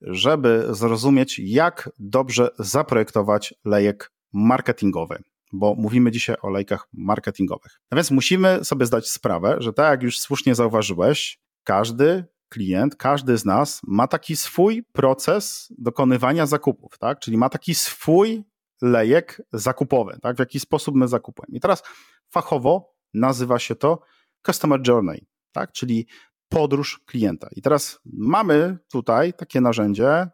[0.00, 7.80] żeby zrozumieć, jak dobrze zaprojektować lejek marketingowy bo mówimy dzisiaj o lejkach marketingowych.
[7.90, 13.38] No więc musimy sobie zdać sprawę, że tak jak już słusznie zauważyłeś, każdy klient, każdy
[13.38, 17.18] z nas ma taki swój proces dokonywania zakupów, tak?
[17.20, 18.44] Czyli ma taki swój
[18.82, 20.36] lejek zakupowy, tak?
[20.36, 21.56] W jaki sposób my zakupujemy.
[21.56, 21.82] I teraz
[22.30, 24.00] fachowo nazywa się to
[24.46, 25.72] Customer Journey, tak?
[25.72, 26.06] Czyli
[26.48, 27.48] podróż klienta.
[27.56, 30.28] I teraz mamy tutaj takie narzędzie,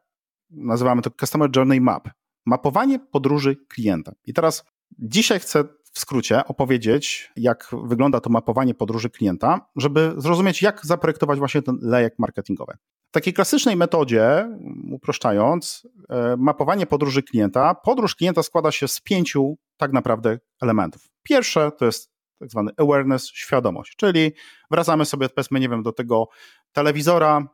[0.51, 2.09] nazywamy to Customer Journey Map.
[2.47, 4.13] Mapowanie podróży klienta.
[4.25, 4.65] I teraz
[4.99, 11.39] Dzisiaj chcę w skrócie opowiedzieć, jak wygląda to mapowanie podróży klienta, żeby zrozumieć, jak zaprojektować
[11.39, 12.77] właśnie ten lejek marketingowy.
[13.09, 14.49] W takiej klasycznej metodzie,
[14.93, 21.09] uproszczając, e, mapowanie podróży klienta, podróż klienta składa się z pięciu tak naprawdę elementów.
[21.23, 24.33] Pierwsze to jest tak zwany awareness, świadomość, czyli
[24.71, 26.29] wracamy sobie, powiedzmy, nie wiem, do tego
[26.73, 27.49] telewizora,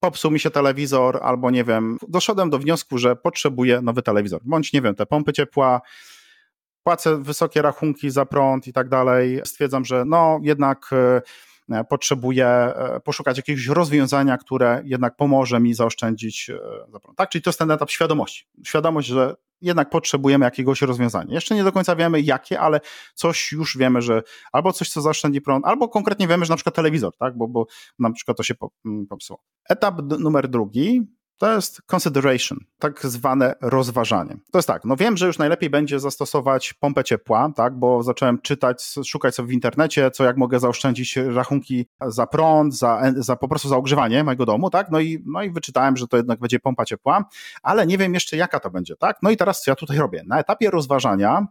[0.00, 4.72] popsuł mi się telewizor, albo nie wiem, doszedłem do wniosku, że potrzebuję nowy telewizor, bądź
[4.72, 5.80] nie wiem, te pompy ciepła,
[6.86, 10.90] płacę wysokie rachunki za prąd i tak dalej, stwierdzam, że no jednak
[11.72, 16.58] e, potrzebuję e, poszukać jakiegoś rozwiązania, które jednak pomoże mi zaoszczędzić e,
[16.92, 17.18] za prąd.
[17.18, 18.46] Tak, czyli to jest ten etap świadomości.
[18.66, 21.34] Świadomość, że jednak potrzebujemy jakiegoś rozwiązania.
[21.34, 22.80] Jeszcze nie do końca wiemy jakie, ale
[23.14, 24.22] coś już wiemy, że
[24.52, 27.66] albo coś, co zaoszczędzi prąd, albo konkretnie wiemy, że na przykład telewizor, tak, bo, bo
[27.98, 29.42] na przykład to się mm, popsuło.
[29.68, 31.02] Etap numer drugi
[31.38, 34.36] to jest consideration, tak zwane rozważanie.
[34.52, 38.40] To jest tak, no wiem, że już najlepiej będzie zastosować pompę ciepła, tak, bo zacząłem
[38.40, 43.48] czytać, szukać sobie w internecie, co jak mogę zaoszczędzić rachunki za prąd, za, za po
[43.48, 46.60] prostu za ogrzewanie mojego domu, tak, no i, no i wyczytałem, że to jednak będzie
[46.60, 47.24] pompa ciepła,
[47.62, 50.22] ale nie wiem jeszcze jaka to będzie, tak, no i teraz co ja tutaj robię?
[50.26, 51.46] Na etapie rozważania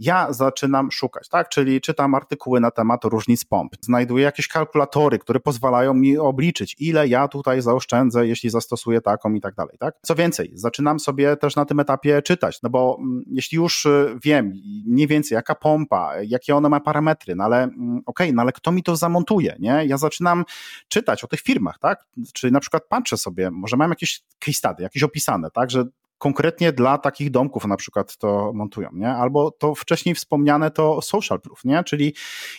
[0.00, 1.48] ja zaczynam szukać, tak?
[1.48, 7.08] Czyli czytam artykuły na temat różnic pomp, znajduję jakieś kalkulatory, które pozwalają mi obliczyć, ile
[7.08, 9.94] ja tutaj zaoszczędzę, jeśli zastosuję taką i tak dalej, tak?
[10.02, 14.18] Co więcej, zaczynam sobie też na tym etapie czytać, no bo mm, jeśli już y,
[14.24, 14.52] wiem
[14.86, 18.52] mniej więcej jaka pompa, jakie one ma parametry, no ale mm, okej, okay, no ale
[18.52, 19.84] kto mi to zamontuje, nie?
[19.86, 20.44] Ja zaczynam
[20.88, 22.06] czytać o tych firmach, tak?
[22.32, 25.84] Czyli na przykład patrzę sobie, może mam jakieś case study, jakieś opisane, tak, że
[26.20, 29.08] konkretnie dla takich domków na przykład to montują, nie?
[29.08, 31.84] Albo to wcześniej wspomniane to social proof, nie?
[31.84, 32.14] Czyli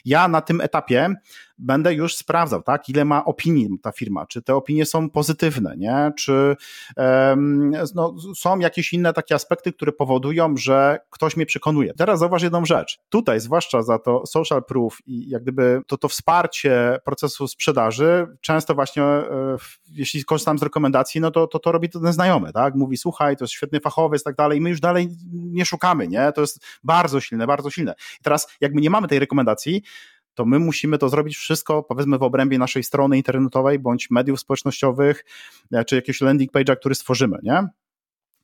[0.06, 1.16] ja na tym etapie
[1.62, 6.12] będę już sprawdzał, tak, ile ma opinii ta firma, czy te opinie są pozytywne, nie?
[6.18, 6.56] Czy
[6.98, 11.94] um, no, są jakieś inne takie aspekty, które powodują, że ktoś mnie przekonuje.
[11.94, 13.00] Teraz zauważ jedną rzecz.
[13.10, 18.76] Tutaj, zwłaszcza za to social proof i jak gdyby to, to wsparcie procesu sprzedaży, często
[18.76, 19.58] właśnie e,
[19.92, 22.76] jeśli korzystam z rekomendacji, no to, to to robi ten znajomy, tak?
[22.76, 26.32] Mówi, słuchaj, to jest świetny fachowiec, tak dalej, i my już dalej nie szukamy, nie?
[26.36, 27.96] To jest bardzo silne, bardzo silne.
[28.20, 29.84] I teraz, jak my nie mamy tej rekomendacji,
[30.34, 35.26] to my musimy to zrobić wszystko, powiedzmy, w obrębie naszej strony internetowej bądź mediów społecznościowych,
[35.72, 37.68] e, czy jakiegoś landing page'a, który stworzymy, nie?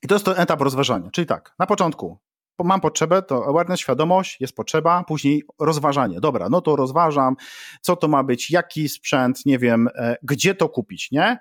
[0.04, 1.10] I to jest to etap rozważania.
[1.12, 2.18] Czyli tak, na początku
[2.64, 6.20] mam potrzebę, to awareness, świadomość, jest potrzeba, później rozważanie.
[6.20, 7.36] Dobra, no to rozważam,
[7.82, 11.38] co to ma być, jaki sprzęt, nie wiem, e, gdzie to kupić, nie?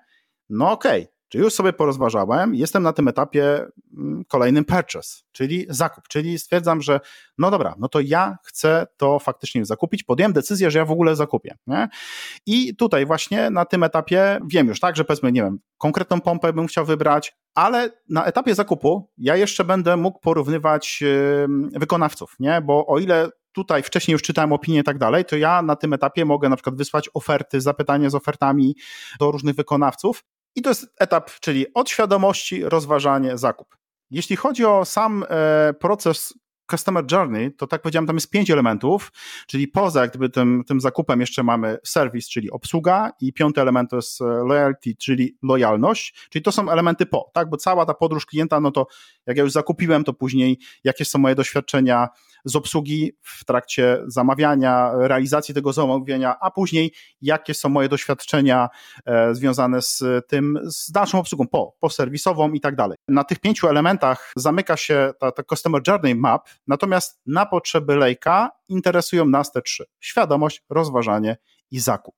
[0.51, 1.16] No okej, okay.
[1.37, 6.83] Czy już sobie porozważałem, jestem na tym etapie mm, kolejnym purchase, czyli zakup, czyli stwierdzam,
[6.83, 7.01] że
[7.38, 11.16] no dobra, no to ja chcę to faktycznie zakupić, podjąłem decyzję, że ja w ogóle
[11.16, 11.57] zakupię.
[11.66, 11.88] Nie?
[12.46, 16.53] I tutaj właśnie na tym etapie wiem już, tak, że powiedzmy, nie wiem, konkretną pompę
[16.53, 21.05] bym chciał wybrać, ale na etapie zakupu ja jeszcze będę mógł porównywać
[21.72, 22.61] wykonawców, nie?
[22.61, 25.92] Bo o ile tutaj wcześniej już czytałem opinie i tak dalej, to ja na tym
[25.92, 28.77] etapie mogę na przykład wysłać oferty, zapytanie z ofertami
[29.18, 30.22] do różnych wykonawców
[30.57, 33.77] i to jest etap, czyli od świadomości, rozważanie, zakup.
[34.11, 36.35] Jeśli chodzi o sam e, proces
[36.71, 39.12] Customer Journey, to tak powiedziałem, tam jest pięć elementów,
[39.47, 43.90] czyli poza jak gdyby tym, tym zakupem jeszcze mamy service, czyli obsługa i piąty element
[43.90, 47.95] to jest e, loyalty, czyli lojalność, czyli to są elementy po, tak, bo cała ta
[47.95, 48.87] podróż klienta, no to
[49.27, 52.09] jak ja już zakupiłem, to później jakie są moje doświadczenia
[52.47, 58.69] z obsługi w trakcie zamawiania, realizacji tego zamówienia, a później jakie są moje doświadczenia
[59.07, 62.97] e, związane z tym, z dalszą obsługą po, po serwisową i tak dalej.
[63.09, 68.51] Na tych pięciu elementach zamyka się ta, ta Customer Journey Map, natomiast na potrzeby lejka
[68.69, 69.85] interesują nas te trzy.
[70.01, 71.37] Świadomość, rozważanie
[71.71, 72.17] i zakup.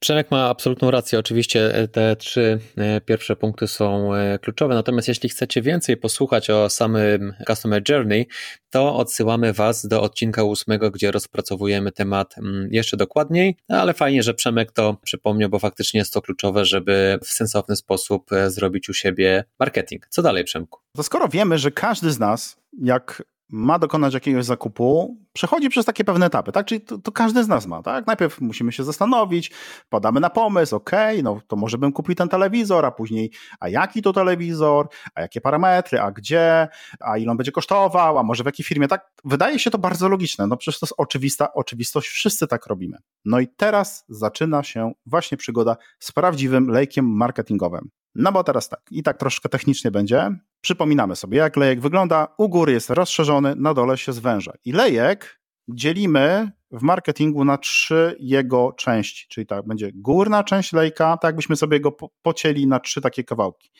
[0.00, 1.18] Przemek ma absolutną rację.
[1.18, 4.74] Oczywiście e, te trzy e, pierwsze punkty są e, kluczowe.
[4.74, 8.26] Natomiast jeśli chcecie więcej posłuchać o samym Customer Journey,
[8.70, 13.56] to odsyłamy Was do odcinka ósmego, gdzie rozpracowujemy temat mm, jeszcze dokładniej.
[13.68, 18.30] Ale fajnie, że Przemek to przypomniał, bo faktycznie jest to kluczowe, żeby w sensowny sposób
[18.46, 20.06] zrobić u siebie marketing.
[20.10, 20.80] Co dalej, Przemku?
[20.96, 26.04] To skoro wiemy, że każdy z nas, jak ma dokonać jakiegoś zakupu, przechodzi przez takie
[26.04, 26.66] pewne etapy, tak?
[26.66, 28.06] Czyli to, to, każdy z nas ma, tak?
[28.06, 29.52] Najpierw musimy się zastanowić,
[29.88, 30.90] podamy na pomysł, ok,
[31.22, 33.30] no to może bym kupił ten telewizor, a później,
[33.60, 36.68] a jaki to telewizor, a jakie parametry, a gdzie,
[37.00, 39.10] a ile on będzie kosztował, a może w jakiej firmie, tak?
[39.24, 42.98] Wydaje się to bardzo logiczne, no przecież to jest oczywista oczywistość, wszyscy tak robimy.
[43.24, 47.90] No i teraz zaczyna się właśnie przygoda z prawdziwym lejkiem marketingowym.
[48.14, 50.30] No bo teraz tak, i tak troszkę technicznie będzie.
[50.60, 52.28] Przypominamy sobie, jak lejek wygląda.
[52.38, 54.52] U góry jest rozszerzony, na dole się zwęża.
[54.64, 61.16] I lejek dzielimy w marketingu na trzy jego części, czyli tak będzie górna część lejka,
[61.16, 61.92] tak jakbyśmy sobie go
[62.22, 63.70] pocięli na trzy takie kawałki.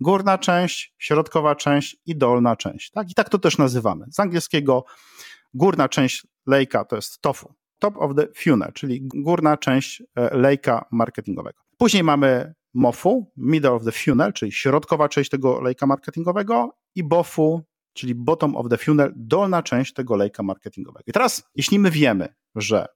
[0.00, 2.90] Górna część, środkowa część i dolna część.
[2.90, 3.10] Tak?
[3.10, 4.06] I tak to też nazywamy.
[4.12, 4.84] Z angielskiego
[5.54, 10.84] górna część lejka to jest tofu, top of the funnel, czyli górna część e, lejka
[10.90, 11.62] marketingowego.
[11.78, 17.62] Później mamy MOFU, middle of the funnel, czyli środkowa część tego lejka marketingowego i BOFU,
[17.92, 21.04] czyli bottom of the funnel, dolna część tego lejka marketingowego.
[21.06, 22.86] I teraz, jeśli my wiemy, że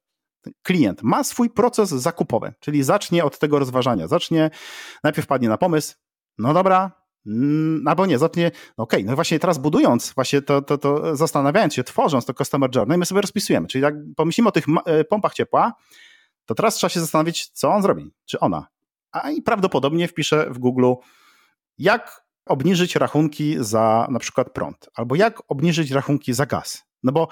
[0.63, 4.51] klient ma swój proces zakupowy, czyli zacznie od tego rozważania, zacznie,
[5.05, 5.95] najpierw padnie na pomysł,
[6.39, 6.93] no dobra,
[7.27, 11.17] mm, albo nie, zacznie, no okej, okay, no właśnie teraz budując, właśnie to, to, to
[11.17, 15.05] zastanawiając się, tworząc to customer journey, my sobie rozpisujemy, czyli jak pomyślimy o tych e,
[15.05, 15.73] pompach ciepła,
[16.47, 18.67] to teraz trzeba się zastanowić, co on zrobi, czy ona
[19.13, 20.93] a i prawdopodobnie wpiszę w Google,
[21.79, 26.85] jak obniżyć rachunki za na przykład prąd, albo jak obniżyć rachunki za gaz.
[27.03, 27.29] No bo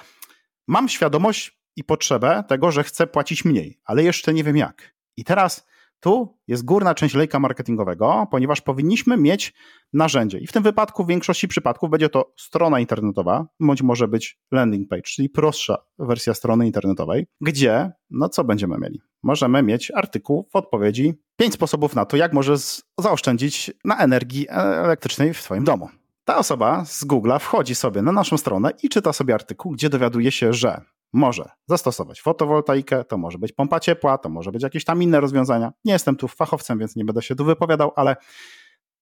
[0.69, 4.95] mam świadomość i potrzebę tego, że chcę płacić mniej, ale jeszcze nie wiem jak.
[5.17, 5.67] I teraz
[6.07, 9.55] tu jest górna część lejka marketingowego, ponieważ powinniśmy mieć
[9.93, 10.39] narzędzie.
[10.39, 14.89] I w tym wypadku, w większości przypadków, będzie to strona internetowa, bądź może być landing
[14.89, 19.01] page, czyli prostsza wersja strony internetowej, gdzie, no co będziemy mieli?
[19.23, 25.35] Możemy mieć artykuł w odpowiedzi, pięć sposobów na to, jak możesz zaoszczędzić na energii elektrycznej
[25.35, 25.89] w Twoim domu.
[26.25, 30.33] Ta osoba z Google'a wchodzi sobie na naszą stronę i czyta sobie artykuł, gdzie dowiaduje
[30.33, 30.81] się, że
[31.13, 35.73] może zastosować fotowoltaikę, to może być pompa ciepła, to może być jakieś tam inne rozwiązania.
[35.85, 38.17] Nie jestem tu fachowcem, więc nie będę się tu wypowiadał, ale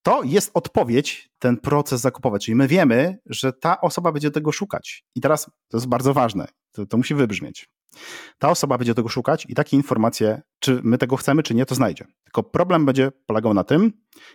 [0.02, 2.38] to jest odpowiedź, ten proces zakupowy.
[2.38, 5.04] Czyli my wiemy, że ta osoba będzie tego szukać.
[5.14, 7.68] I teraz to jest bardzo ważne, to, to musi wybrzmieć.
[8.38, 11.74] Ta osoba będzie tego szukać i takie informacje, czy my tego chcemy, czy nie, to
[11.74, 12.04] znajdzie.
[12.24, 13.92] Tylko problem będzie polegał na tym,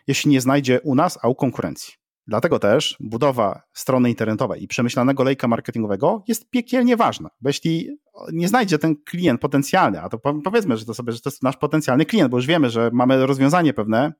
[0.07, 1.93] jeśli nie znajdzie u nas, a u konkurencji.
[2.29, 7.29] Dlatego też budowa strony internetowej i przemyślanego lejka marketingowego jest piekielnie ważna.
[7.41, 7.97] Bo jeśli
[8.33, 11.57] nie znajdzie ten klient potencjalny, a to powiedzmy, że to sobie, że to jest nasz
[11.57, 14.13] potencjalny klient, bo już wiemy, że mamy rozwiązanie pewne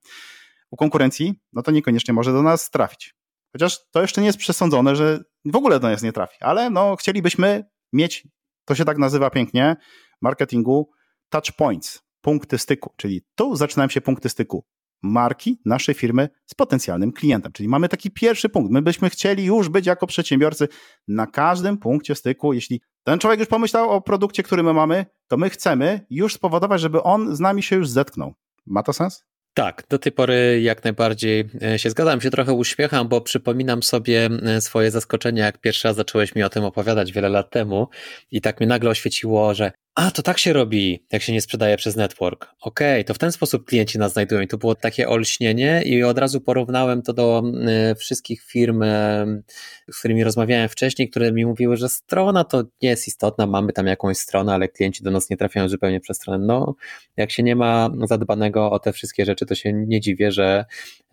[0.72, 3.16] u konkurencji, no to niekoniecznie może do nas trafić.
[3.52, 6.96] Chociaż to jeszcze nie jest przesądzone, że w ogóle do nas nie trafi, ale no
[6.96, 8.28] chcielibyśmy mieć,
[8.66, 9.76] to się tak nazywa pięknie,
[10.22, 10.90] marketingu
[11.30, 14.66] touch points, punkty styku, czyli tu zaczynają się punkty styku
[15.02, 17.52] marki naszej firmy z potencjalnym klientem.
[17.52, 18.72] Czyli mamy taki pierwszy punkt.
[18.72, 20.68] My byśmy chcieli już być jako przedsiębiorcy
[21.08, 22.54] na każdym punkcie styku.
[22.54, 26.82] Jeśli ten człowiek już pomyślał o produkcie, który my mamy, to my chcemy już spowodować,
[26.82, 28.34] żeby on z nami się już zetknął.
[28.66, 29.26] Ma to sens?
[29.54, 34.30] Tak, do tej pory jak najbardziej e, się zgadzam, się trochę uśmiecham, bo przypominam sobie
[34.44, 37.88] e, swoje zaskoczenie, jak pierwszy raz zacząłeś mi o tym opowiadać wiele lat temu
[38.32, 41.78] i tak mnie nagle oświeciło, że a, to tak się robi, jak się nie sprzedaje
[41.78, 42.46] przez network.
[42.62, 44.42] Okej, okay, to w ten sposób klienci nas znajdują.
[44.42, 47.44] I to było takie olśnienie i od razu porównałem to do
[47.92, 49.44] y, wszystkich firm, y,
[49.92, 53.88] z którymi rozmawiałem wcześniej, które mi mówiły, że strona to nie jest istotna, mamy tam
[53.88, 56.46] jakąś stronę, ale klienci do nas nie trafiają zupełnie przez stronę.
[56.46, 56.76] No,
[57.18, 60.66] jak się nie ma zadbanego o te wszystkie rzeczy, to się nie dziwię, że,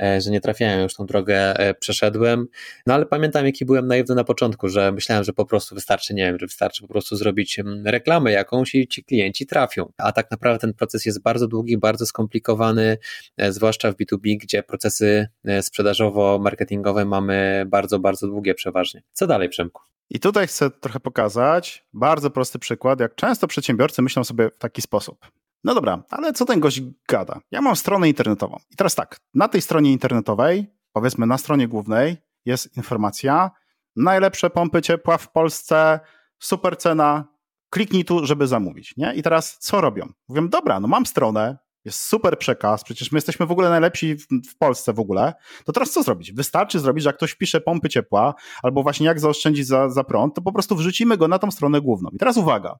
[0.03, 0.83] e, że nie trafiają.
[0.83, 2.47] Już tą drogę e, przeszedłem.
[2.87, 6.25] No, ale pamiętam, jaki byłem naiwny na początku, że myślałem, że po prostu wystarczy, nie
[6.25, 9.93] wiem, że wystarczy po prostu zrobić reklamę jakąś ci, ci klienci trafią.
[9.99, 12.99] A tak naprawdę ten proces jest bardzo długi, bardzo skomplikowany,
[13.37, 19.03] e, zwłaszcza w B2B, gdzie procesy e, sprzedażowo-marketingowe mamy bardzo, bardzo długie przeważnie.
[19.13, 19.83] Co dalej, Przemku?
[20.11, 24.83] I tutaj chcę trochę pokazać bardzo prosty przykład, jak często przedsiębiorcy myślą sobie w taki
[24.83, 25.27] sposób.
[25.65, 27.41] No dobra, ale co ten gość gada?
[27.51, 28.57] Ja mam stronę internetową.
[28.71, 33.51] I teraz tak, na tej stronie internetowej, powiedzmy na stronie głównej, jest informacja,
[33.97, 36.01] najlepsze pompy ciepła w Polsce,
[36.39, 37.36] super cena,
[37.71, 38.95] kliknij tu, żeby zamówić.
[38.97, 39.15] Nie?
[39.15, 40.09] I teraz co robią?
[40.29, 44.27] Mówią, dobra, no mam stronę, jest super przekaz, przecież my jesteśmy w ogóle najlepsi w,
[44.51, 46.33] w, Polsce w ogóle, to teraz co zrobić?
[46.33, 50.35] Wystarczy zrobić, że jak ktoś wpisze pompy ciepła, albo właśnie jak zaoszczędzić za, za prąd,
[50.35, 52.11] to po prostu wrzucimy go na tą stronę główną.
[52.13, 52.79] I teraz uwaga,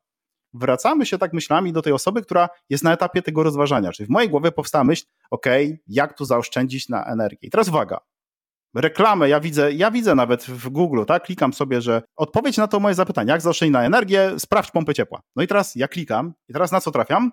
[0.55, 4.11] wracamy się tak myślami do tej osoby, która jest na etapie tego rozważania, czyli w
[4.11, 5.47] mojej głowie powstała myśl, ok,
[5.87, 7.49] jak tu zaoszczędzić na energię.
[7.49, 7.99] I teraz uwaga,
[8.75, 12.81] reklamę, ja widzę, ja widzę nawet w Google, tak, klikam sobie, że odpowiedź na to
[12.81, 15.21] moje zapytanie, jak zaoszczędzić na energię, sprawdź pompę ciepła.
[15.37, 17.33] No i teraz ja klikam i teraz na co trafiam?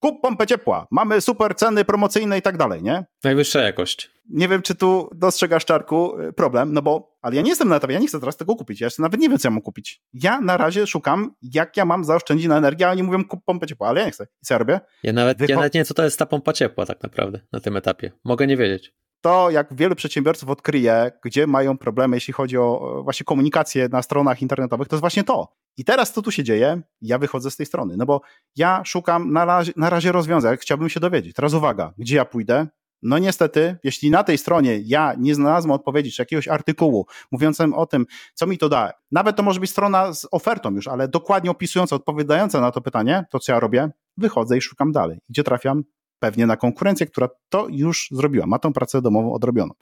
[0.00, 3.04] Kup pompę ciepła, mamy super ceny promocyjne i tak dalej, nie?
[3.24, 4.10] Najwyższa jakość.
[4.28, 7.94] Nie wiem, czy tu dostrzegasz, Czarku, problem, no bo, ale ja nie jestem na etapie,
[7.94, 10.02] ja nie chcę teraz tego kupić, ja jeszcze nawet nie wiem, co ja mam kupić.
[10.12, 13.66] Ja na razie szukam, jak ja mam zaoszczędzić na energię, a oni mówią, kup pompę
[13.66, 14.26] ciepła, ale ja nie chcę.
[14.42, 14.80] I co ja robię?
[15.02, 17.40] Ja nawet, Wycho- ja nawet nie wiem, co to jest ta pompa ciepła tak naprawdę
[17.52, 18.12] na tym etapie.
[18.24, 23.24] Mogę nie wiedzieć to, jak wielu przedsiębiorców odkryje, gdzie mają problemy, jeśli chodzi o właśnie
[23.24, 25.48] komunikację na stronach internetowych, to jest właśnie to.
[25.76, 26.82] I teraz co tu się dzieje?
[27.02, 28.20] Ja wychodzę z tej strony, no bo
[28.56, 31.34] ja szukam na razie, na razie rozwiązań, chciałbym się dowiedzieć.
[31.34, 32.66] Teraz uwaga, gdzie ja pójdę?
[33.02, 37.86] No niestety, jeśli na tej stronie ja nie znalazłem odpowiedzi czy jakiegoś artykułu mówiącym o
[37.86, 41.50] tym, co mi to da, nawet to może być strona z ofertą już, ale dokładnie
[41.50, 43.90] opisująca, odpowiadająca na to pytanie, to co ja robię?
[44.16, 45.18] Wychodzę i szukam dalej.
[45.28, 45.84] Gdzie trafiam?
[46.20, 49.74] Pewnie na konkurencję, która to już zrobiła, ma tą pracę domową odrobioną.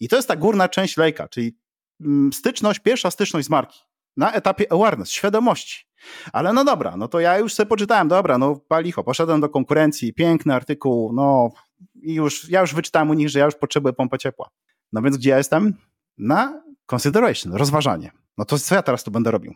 [0.00, 1.56] I to jest ta górna część lejka, czyli
[2.00, 3.78] mm, styczność, pierwsza styczność z marki
[4.16, 5.86] na etapie awareness, świadomości.
[6.32, 10.14] Ale no dobra, no to ja już sobie poczytałem, dobra, no palicho, poszedłem do konkurencji,
[10.14, 11.50] piękny artykuł, no
[12.02, 14.48] i już, ja już wyczytałem u nich, że ja już potrzebuję pompę ciepła.
[14.92, 15.74] No więc gdzie ja jestem?
[16.18, 16.62] Na
[16.92, 18.10] consideration, rozważanie.
[18.38, 19.54] No to co ja teraz tu będę robił?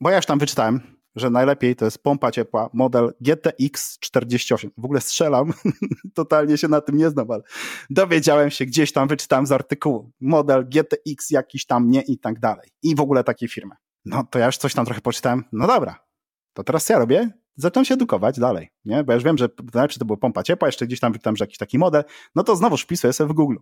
[0.00, 0.80] Bo ja już tam wyczytałem,
[1.16, 4.70] że najlepiej to jest pompa ciepła, model GTX 48.
[4.78, 5.52] W ogóle strzelam,
[6.14, 7.42] totalnie się na tym nie znam, ale
[7.90, 12.68] dowiedziałem się gdzieś tam, wyczytałem z artykułu, model GTX jakiś tam nie i tak dalej.
[12.82, 13.74] I w ogóle takiej firmy.
[14.04, 16.04] No to ja już coś tam trochę poczytałem, no dobra,
[16.52, 17.30] to teraz ja robię?
[17.56, 19.04] Zacząłem się edukować dalej, nie?
[19.04, 19.48] Bo ja już wiem, że
[19.90, 22.04] czy to była pompa ciepła, jeszcze gdzieś tam wyczytałem, że jakiś taki model,
[22.34, 23.56] no to znowu wpisuję sobie w Google.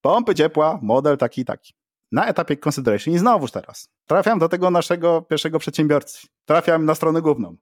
[0.00, 1.74] Pompy ciepła, model taki i taki
[2.16, 6.26] na etapie consideration i znowuż teraz trafiam do tego naszego pierwszego przedsiębiorcy.
[6.44, 7.56] Trafiam na stronę główną.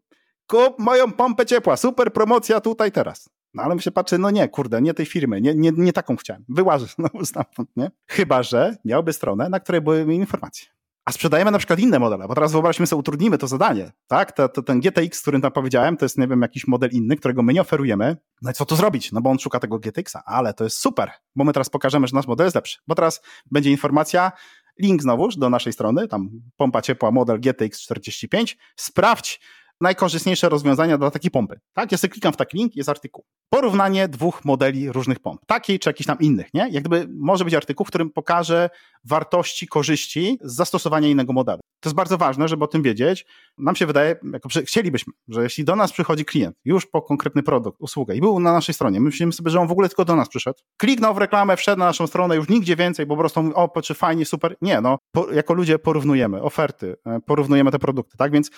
[0.47, 3.29] Kup moją pompę ciepła, super promocja tutaj teraz.
[3.55, 6.17] No ale mi się patrzy, no nie, kurde, nie tej firmy, nie, nie, nie taką
[6.17, 6.45] chciałem.
[6.49, 7.91] Wyłażę znowu stamtąd, nie?
[8.07, 10.67] Chyba, że miałby stronę, na której były mi informacje.
[11.05, 14.33] A sprzedajemy na przykład inne modele, bo teraz wyobraźmy sobie, utrudnimy to zadanie, tak?
[14.33, 17.43] To, to, ten GTX, którym tam powiedziałem, to jest, nie wiem, jakiś model inny, którego
[17.43, 18.17] my nie oferujemy.
[18.43, 19.13] No i co tu zrobić?
[19.13, 22.17] No bo on szuka tego GTX-a, ale to jest super, bo my teraz pokażemy, że
[22.17, 22.79] nasz model jest lepszy.
[22.87, 24.33] Bo teraz będzie informacja,
[24.79, 28.59] link znowuż do naszej strony, tam pompa ciepła model GTX 45.
[28.77, 29.41] Sprawdź,
[29.81, 31.61] najkorzystniejsze rozwiązania dla takiej pompy.
[31.73, 33.25] Tak, ja sobie klikam w taki link, jest artykuł.
[33.51, 36.69] Porównanie dwóch modeli różnych pomp, takiej czy jakichś tam innych, nie?
[36.71, 38.71] Jak gdyby może być artykuł, w którym pokaże
[39.05, 41.61] wartości, korzyści z zastosowania innego modelu.
[41.81, 43.27] To jest bardzo ważne, żeby o tym wiedzieć.
[43.59, 47.81] Nam się wydaje, jako chcielibyśmy, że jeśli do nas przychodzi klient już po konkretny produkt,
[47.81, 50.17] usługę i był na naszej stronie, my myślimy sobie, że on w ogóle tylko do
[50.17, 53.55] nas przyszedł, kliknął w reklamę, wszedł na naszą stronę, już nigdzie więcej, po prostu mówi,
[53.55, 54.57] o, czy fajnie, super.
[54.63, 58.33] Nie, no, po, jako ludzie porównujemy oferty, e, porównujemy te produkty, tak?
[58.33, 58.51] Więc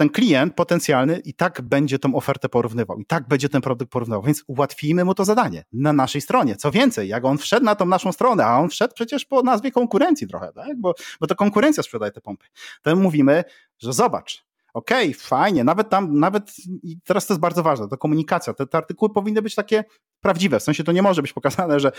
[0.00, 4.22] ten klient potencjalny i tak będzie tą ofertę porównywał, i tak będzie ten produkt porównywał,
[4.22, 6.56] więc ułatwimy mu to zadanie na naszej stronie.
[6.56, 9.70] Co więcej, jak on wszedł na tą naszą stronę, a on wszedł przecież po nazwie
[9.70, 10.80] konkurencji trochę, tak?
[10.80, 12.46] bo, bo to konkurencja sprzedaje te pompy,
[12.82, 13.44] to mówimy,
[13.78, 17.98] że zobacz, okej, okay, fajnie, nawet tam, nawet i teraz to jest bardzo ważne, to
[17.98, 19.84] komunikacja, te, te artykuły powinny być takie
[20.20, 21.92] prawdziwe, w sensie to nie może być pokazane, że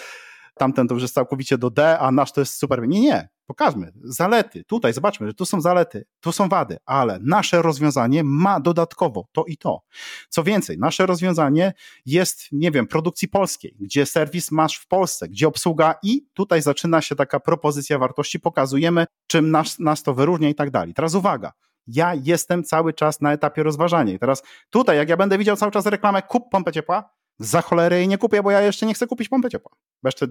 [0.56, 2.88] tamten to już jest całkowicie do D, a nasz to jest super.
[2.88, 4.64] Nie, nie, pokażmy zalety.
[4.64, 9.44] Tutaj zobaczmy, że tu są zalety, tu są wady, ale nasze rozwiązanie ma dodatkowo to
[9.46, 9.82] i to.
[10.30, 11.74] Co więcej, nasze rozwiązanie
[12.06, 17.02] jest, nie wiem, produkcji polskiej, gdzie serwis masz w Polsce, gdzie obsługa i tutaj zaczyna
[17.02, 20.94] się taka propozycja wartości, pokazujemy, czym nas, nas to wyróżnia i tak dalej.
[20.94, 21.52] Teraz uwaga,
[21.88, 24.14] ja jestem cały czas na etapie rozważania.
[24.14, 27.98] I teraz tutaj, jak ja będę widział cały czas reklamę, kup pompę ciepła, za cholerę
[27.98, 29.72] jej nie kupię, bo ja jeszcze nie chcę kupić pompy ciepła.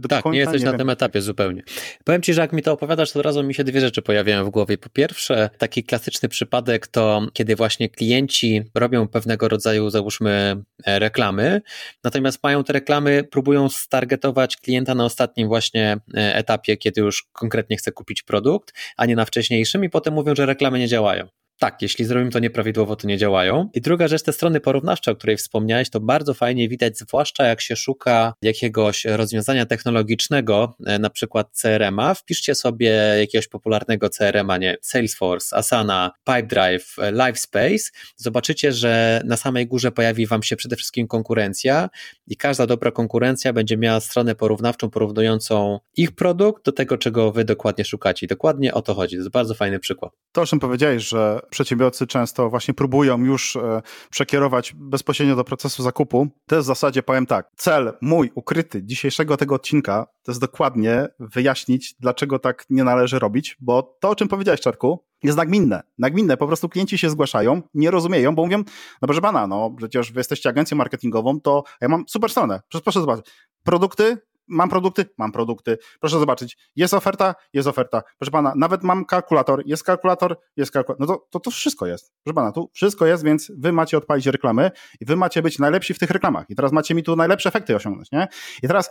[0.08, 0.78] Tak, nie jesteś nie na wiem.
[0.78, 1.62] tym etapie zupełnie.
[2.04, 4.44] Powiem Ci, że jak mi to opowiadasz, to od razu mi się dwie rzeczy pojawiają
[4.44, 4.78] w głowie.
[4.78, 11.60] Po pierwsze, taki klasyczny przypadek to, kiedy właśnie klienci robią pewnego rodzaju, załóżmy, e, reklamy,
[12.04, 17.76] natomiast mają te reklamy, próbują stargetować klienta na ostatnim właśnie e, etapie, kiedy już konkretnie
[17.76, 21.39] chce kupić produkt, a nie na wcześniejszym i potem mówią, że reklamy nie działają.
[21.60, 23.70] Tak, jeśli zrobimy to nieprawidłowo, to nie działają.
[23.74, 27.60] I druga rzecz, te strony porównawcze, o której wspomniałeś, to bardzo fajnie widać, zwłaszcza jak
[27.60, 32.14] się szuka jakiegoś rozwiązania technologicznego, e, na przykład CRM-a.
[32.14, 37.90] Wpiszcie sobie jakiegoś popularnego CRM-a, nie Salesforce, Asana, Pipedrive, e, Livespace.
[38.16, 41.90] Zobaczycie, że na samej górze pojawi Wam się przede wszystkim konkurencja
[42.26, 47.44] i każda dobra konkurencja będzie miała stronę porównawczą, porównującą ich produkt do tego, czego Wy
[47.44, 48.26] dokładnie szukacie.
[48.26, 49.16] I dokładnie o to chodzi.
[49.16, 50.12] To jest bardzo fajny przykład.
[50.32, 55.82] To, o czym powiedziałeś, że przedsiębiorcy często właśnie próbują już e, przekierować bezpośrednio do procesu
[55.82, 61.08] zakupu, to w zasadzie, powiem tak, cel mój ukryty dzisiejszego tego odcinka to jest dokładnie
[61.18, 65.82] wyjaśnić, dlaczego tak nie należy robić, bo to, o czym powiedziałeś, Czarku, jest nagminne.
[65.98, 66.36] Nagminne.
[66.36, 68.58] Po prostu klienci się zgłaszają, nie rozumieją, bo mówią,
[69.02, 72.60] no proszę pana, no przecież wy jesteście agencją marketingową, to ja mam super stronę.
[72.84, 73.26] Proszę zobaczyć.
[73.64, 74.18] Produkty,
[74.50, 75.06] mam produkty?
[75.18, 75.78] Mam produkty.
[76.00, 77.34] Proszę zobaczyć, jest oferta?
[77.52, 78.02] Jest oferta.
[78.18, 81.08] Proszę pana, nawet mam kalkulator, jest kalkulator, jest kalkulator.
[81.08, 82.12] No to, to, to wszystko jest.
[82.24, 84.70] Proszę pana, tu wszystko jest, więc wy macie odpalić reklamy
[85.00, 86.46] i wy macie być najlepsi w tych reklamach.
[86.48, 88.28] I teraz macie mi tu najlepsze efekty osiągnąć, nie?
[88.62, 88.90] I teraz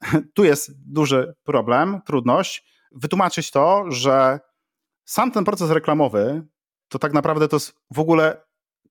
[0.34, 4.40] tu jest duży problem, trudność, wytłumaczyć to, że
[5.04, 6.46] sam ten proces reklamowy
[6.88, 8.44] to tak naprawdę to jest w ogóle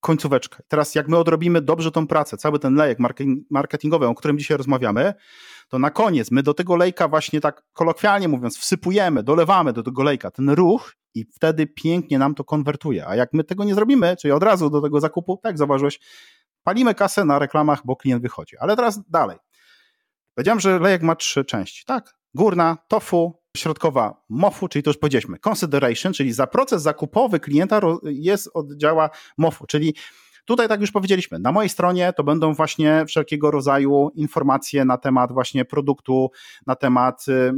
[0.04, 0.64] końcóweczka.
[0.68, 2.98] Teraz jak my odrobimy dobrze tą pracę, cały ten lejek
[3.50, 5.14] marketingowy, o którym dzisiaj rozmawiamy,
[5.70, 10.04] to na koniec my do tego lejka właśnie tak kolokwialnie mówiąc wsypujemy, dolewamy do tego
[10.04, 13.08] lejka ten ruch i wtedy pięknie nam to konwertuje.
[13.08, 16.00] A jak my tego nie zrobimy, czyli od razu do tego zakupu, tak zauważyłeś,
[16.64, 18.58] palimy kasę na reklamach, bo klient wychodzi.
[18.58, 19.38] Ale teraz dalej.
[20.36, 22.14] Powiedziałem, że lejek ma trzy części, tak?
[22.34, 28.50] Górna, tofu, środkowa MOFU, czyli to już powiedzieliśmy, consideration, czyli za proces zakupowy klienta jest
[28.54, 29.96] oddziała MOFU, czyli
[30.46, 35.32] Tutaj, tak już powiedzieliśmy, na mojej stronie to będą właśnie wszelkiego rodzaju informacje na temat
[35.32, 36.32] właśnie produktu,
[36.66, 37.54] na temat y,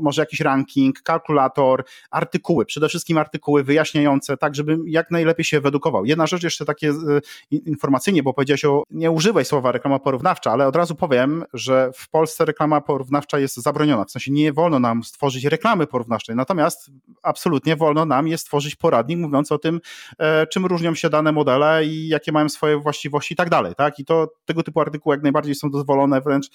[0.00, 6.04] może jakiś ranking, kalkulator, artykuły, przede wszystkim artykuły wyjaśniające, tak żeby jak najlepiej się wyedukował.
[6.04, 7.20] Jedna rzecz jeszcze takie y,
[7.50, 12.08] informacyjnie, bo powiedziałeś o, nie używaj słowa reklama porównawcza, ale od razu powiem, że w
[12.08, 16.90] Polsce reklama porównawcza jest zabroniona, w sensie nie wolno nam stworzyć reklamy porównawczej, natomiast
[17.22, 19.80] absolutnie wolno nam jest stworzyć poradnik mówiąc o tym,
[20.18, 23.98] e, czym różnią się dane modele i jakie mają swoje właściwości i tak dalej, tak?
[23.98, 26.50] I to tego typu artykuły jak najbardziej są dozwolone, wręcz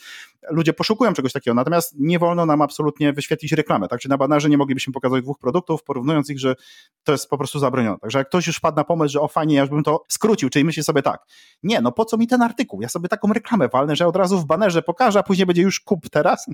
[0.49, 3.99] ludzie poszukują czegoś takiego, natomiast nie wolno nam absolutnie wyświetlić reklamę, tak?
[3.99, 6.55] Czy na banerze nie moglibyśmy pokazać dwóch produktów, porównując ich, że
[7.03, 7.99] to jest po prostu zabronione.
[7.99, 10.49] Także jak ktoś już wpadł na pomysł, że o fajnie, ja już bym to skrócił,
[10.49, 11.25] czyli myśli sobie tak,
[11.63, 12.81] nie, no po co mi ten artykuł?
[12.81, 15.79] Ja sobie taką reklamę walnę, że od razu w banerze pokażę, a później będzie już
[15.79, 16.45] kup teraz,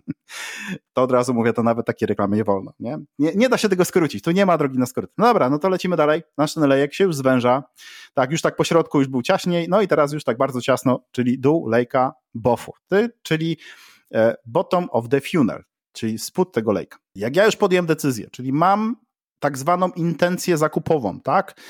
[0.93, 2.97] to od razu mówię, to nawet takie reklamy nie wolno, nie?
[3.19, 5.11] Nie, nie da się tego skrócić, tu nie ma drogi na skrót.
[5.17, 7.63] No dobra, no to lecimy dalej, nasz ten lejek się już zwęża,
[8.13, 10.99] tak, już tak po środku już był ciaśniej, no i teraz już tak bardzo ciasno,
[11.11, 12.73] czyli dół lejka bofu,
[13.21, 13.57] czyli
[14.13, 16.97] e, bottom of the funnel, czyli spód tego lejka.
[17.15, 18.95] Jak ja już podjąłem decyzję, czyli mam
[19.39, 21.61] tak zwaną intencję zakupową, tak?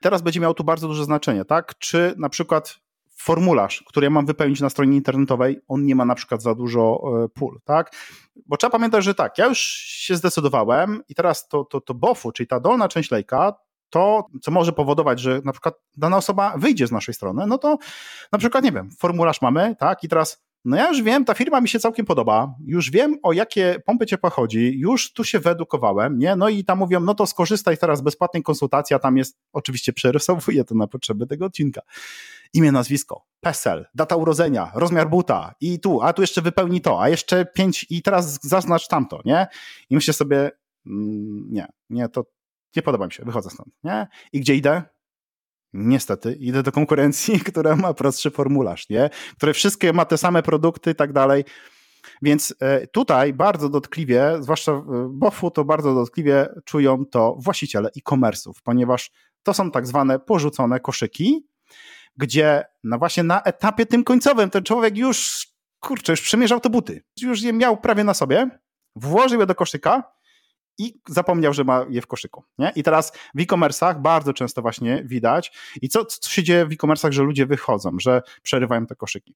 [0.00, 1.78] Teraz będzie miało tu bardzo duże znaczenie, tak?
[1.78, 2.76] Czy na przykład
[3.16, 7.00] formularz, który ja mam wypełnić na stronie internetowej, on nie ma na przykład za dużo
[7.24, 7.96] e, pól, tak?
[8.46, 12.32] Bo trzeba pamiętać, że tak, ja już się zdecydowałem i teraz to, to, to bofu,
[12.32, 13.54] czyli ta dolna część lejka,
[13.90, 17.78] to, co może powodować, że na przykład dana osoba wyjdzie z naszej strony, no to
[18.32, 21.60] na przykład, nie wiem, formularz mamy, tak, i teraz no ja już wiem, ta firma
[21.60, 26.18] mi się całkiem podoba, już wiem o jakie pompy ciepła chodzi, już tu się wyedukowałem,
[26.18, 26.36] nie?
[26.36, 30.64] No i tam mówią, no to skorzystaj teraz bezpłatnej konsultacji, a tam jest, oczywiście przerysowuję
[30.64, 31.80] to na potrzeby tego odcinka.
[32.54, 37.08] Imię, nazwisko, PESEL, data urodzenia, rozmiar buta i tu, a tu jeszcze wypełni to, a
[37.08, 39.46] jeszcze pięć i teraz zaznacz tamto, nie?
[39.90, 40.50] I myślę sobie,
[40.86, 42.24] mm, nie, nie, to
[42.76, 44.06] nie podoba mi się, wychodzę stąd, nie?
[44.32, 44.82] I gdzie idę?
[45.72, 49.10] Niestety, idę do konkurencji, która ma prostszy formularz, nie?
[49.36, 51.44] Które wszystkie ma te same produkty i tak dalej.
[52.22, 58.52] Więc e, tutaj bardzo dotkliwie, zwłaszcza w BOFU, to bardzo dotkliwie czują to właściciele e-commerce'ów,
[58.64, 59.10] ponieważ
[59.42, 61.46] to są tak zwane porzucone koszyki,
[62.16, 65.48] gdzie no właśnie na etapie tym końcowym ten człowiek już,
[65.80, 68.50] kurczę, już przemierzał te buty, już je miał prawie na sobie,
[68.96, 70.15] włożył je do koszyka
[70.78, 72.44] i zapomniał, że ma je w koszyku.
[72.58, 72.72] Nie?
[72.76, 75.52] I teraz w e-commerce'ach bardzo często właśnie widać
[75.82, 79.34] i co, co się dzieje w e-commerce'ach, że ludzie wychodzą, że przerywają te koszyki.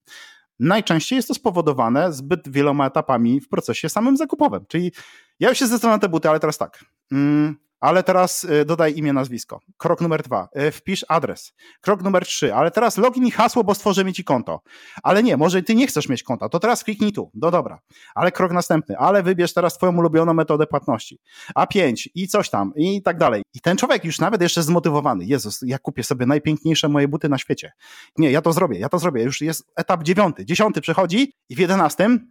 [0.61, 4.67] Najczęściej jest to spowodowane zbyt wieloma etapami w procesie samym zakupowym.
[4.69, 4.93] Czyli
[5.41, 6.85] ja już się na te buty, ale teraz tak.
[7.13, 9.61] Mm, ale teraz y, dodaj imię, nazwisko.
[9.77, 11.53] Krok numer dwa, y, wpisz adres.
[11.81, 14.61] Krok numer trzy, ale teraz login i hasło, bo stworzymy ci konto.
[15.03, 17.31] Ale nie, może ty nie chcesz mieć konta, to teraz kliknij tu.
[17.35, 17.81] No dobra.
[18.15, 21.19] Ale krok następny, ale wybierz teraz twoją ulubioną metodę płatności.
[21.57, 23.43] A5 i coś tam i tak dalej.
[23.55, 25.25] I ten człowiek już nawet jeszcze zmotywowany.
[25.25, 27.73] Jezus, ja kupię sobie najpiękniejsze moje buty na świecie.
[28.19, 29.23] Nie, ja to zrobię, ja to zrobię.
[29.23, 30.47] Już jest etap dziewiąty.
[30.47, 32.31] Dziesiąty przechodzi i w jedenastym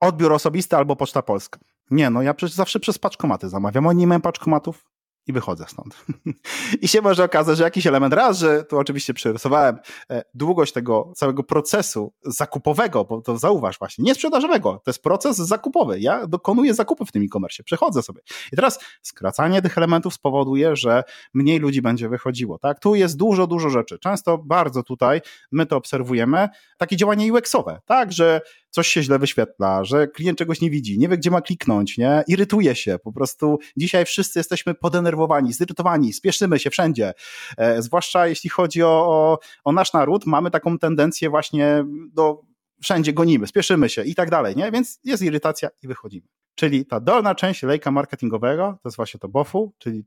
[0.00, 1.60] odbiór osobisty albo Poczta Polska.
[1.90, 3.86] Nie, no ja przecież zawsze przez paczkomaty zamawiam.
[3.86, 4.90] Oni nie mają paczkomatów
[5.26, 6.04] i wychodzę stąd.
[6.82, 9.78] I się może okazać, że jakiś element raz, że tu oczywiście przerysowałem
[10.10, 15.36] e, długość tego całego procesu zakupowego, bo to zauważ właśnie, nie sprzedażowego, to jest proces
[15.36, 16.00] zakupowy.
[16.00, 18.20] Ja dokonuję zakupy w tym e-commerce, przechodzę sobie.
[18.52, 21.02] I teraz skracanie tych elementów spowoduje, że
[21.34, 22.58] mniej ludzi będzie wychodziło.
[22.58, 22.80] Tak?
[22.80, 23.98] Tu jest dużo, dużo rzeczy.
[23.98, 25.20] Często bardzo tutaj
[25.52, 28.40] my to obserwujemy, takie działanie UX-owe, tak, że
[28.70, 32.24] coś się źle wyświetla, że klient czegoś nie widzi, nie wie, gdzie ma kliknąć, nie?
[32.26, 32.98] irytuje się.
[33.04, 37.12] Po prostu dzisiaj wszyscy jesteśmy podenerwowani, zirytowani, spieszymy się wszędzie.
[37.56, 42.40] E, zwłaszcza jeśli chodzi o, o, o nasz naród, mamy taką tendencję właśnie do
[42.82, 44.72] wszędzie gonimy, spieszymy się i tak dalej, nie?
[44.72, 46.26] Więc jest irytacja i wychodzimy.
[46.54, 50.04] Czyli ta dolna część lejka marketingowego, to jest właśnie to BOF-u, czyli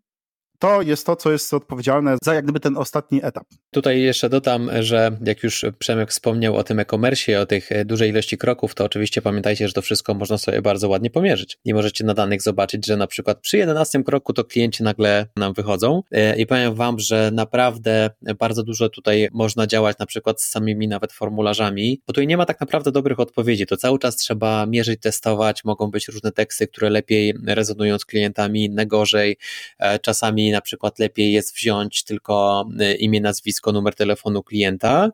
[0.64, 3.44] to jest to, co jest odpowiedzialne za jak gdyby ten ostatni etap.
[3.72, 8.10] Tutaj jeszcze dodam, że jak już Przemek wspomniał o tym e-commerce, o tych e, dużej
[8.10, 11.58] ilości kroków, to oczywiście pamiętajcie, że to wszystko można sobie bardzo ładnie pomierzyć.
[11.66, 15.54] I możecie na danych zobaczyć, że na przykład przy 11 kroku to klienci nagle nam
[15.54, 18.10] wychodzą e, i powiem wam, że naprawdę
[18.40, 22.46] bardzo dużo tutaj można działać na przykład z samymi nawet formularzami, bo tutaj nie ma
[22.46, 26.90] tak naprawdę dobrych odpowiedzi, to cały czas trzeba mierzyć, testować, mogą być różne teksty, które
[26.90, 29.38] lepiej rezonują z klientami, inne gorzej,
[29.80, 35.10] e, czasami na przykład lepiej jest wziąć tylko e, imię, nazwisko, numer telefonu klienta,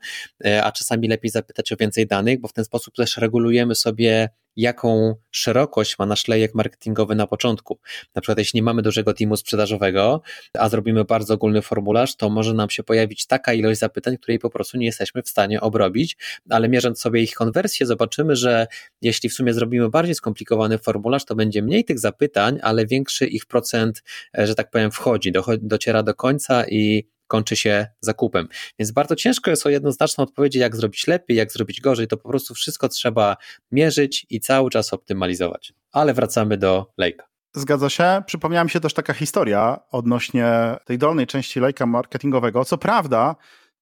[0.45, 4.29] e, a czasami lepiej zapytać o więcej danych, bo w ten sposób też regulujemy sobie
[4.55, 7.79] jaką szerokość ma nasz lejek marketingowy na początku.
[8.15, 10.21] Na przykład, jeśli nie mamy dużego teamu sprzedażowego,
[10.53, 14.49] a zrobimy bardzo ogólny formularz, to może nam się pojawić taka ilość zapytań, której po
[14.49, 16.17] prostu nie jesteśmy w stanie obrobić,
[16.49, 18.67] ale mierząc sobie ich konwersję, zobaczymy, że
[19.01, 23.45] jeśli w sumie zrobimy bardziej skomplikowany formularz, to będzie mniej tych zapytań, ale większy ich
[23.45, 24.03] procent,
[24.37, 25.31] e, że tak powiem, wchodzi,
[25.61, 28.47] dociera do końca i kończy się zakupem.
[28.79, 32.07] Więc bardzo ciężko jest o jednoznaczną odpowiedź, jak zrobić lepiej, jak zrobić gorzej.
[32.07, 33.37] To po prostu wszystko trzeba
[33.71, 35.73] mierzyć i cały czas optymalizować.
[35.91, 37.29] Ale wracamy do lejka.
[37.53, 38.21] Zgadza się.
[38.25, 42.65] Przypomniała mi się też taka historia odnośnie tej dolnej części lejka marketingowego.
[42.65, 43.35] Co prawda,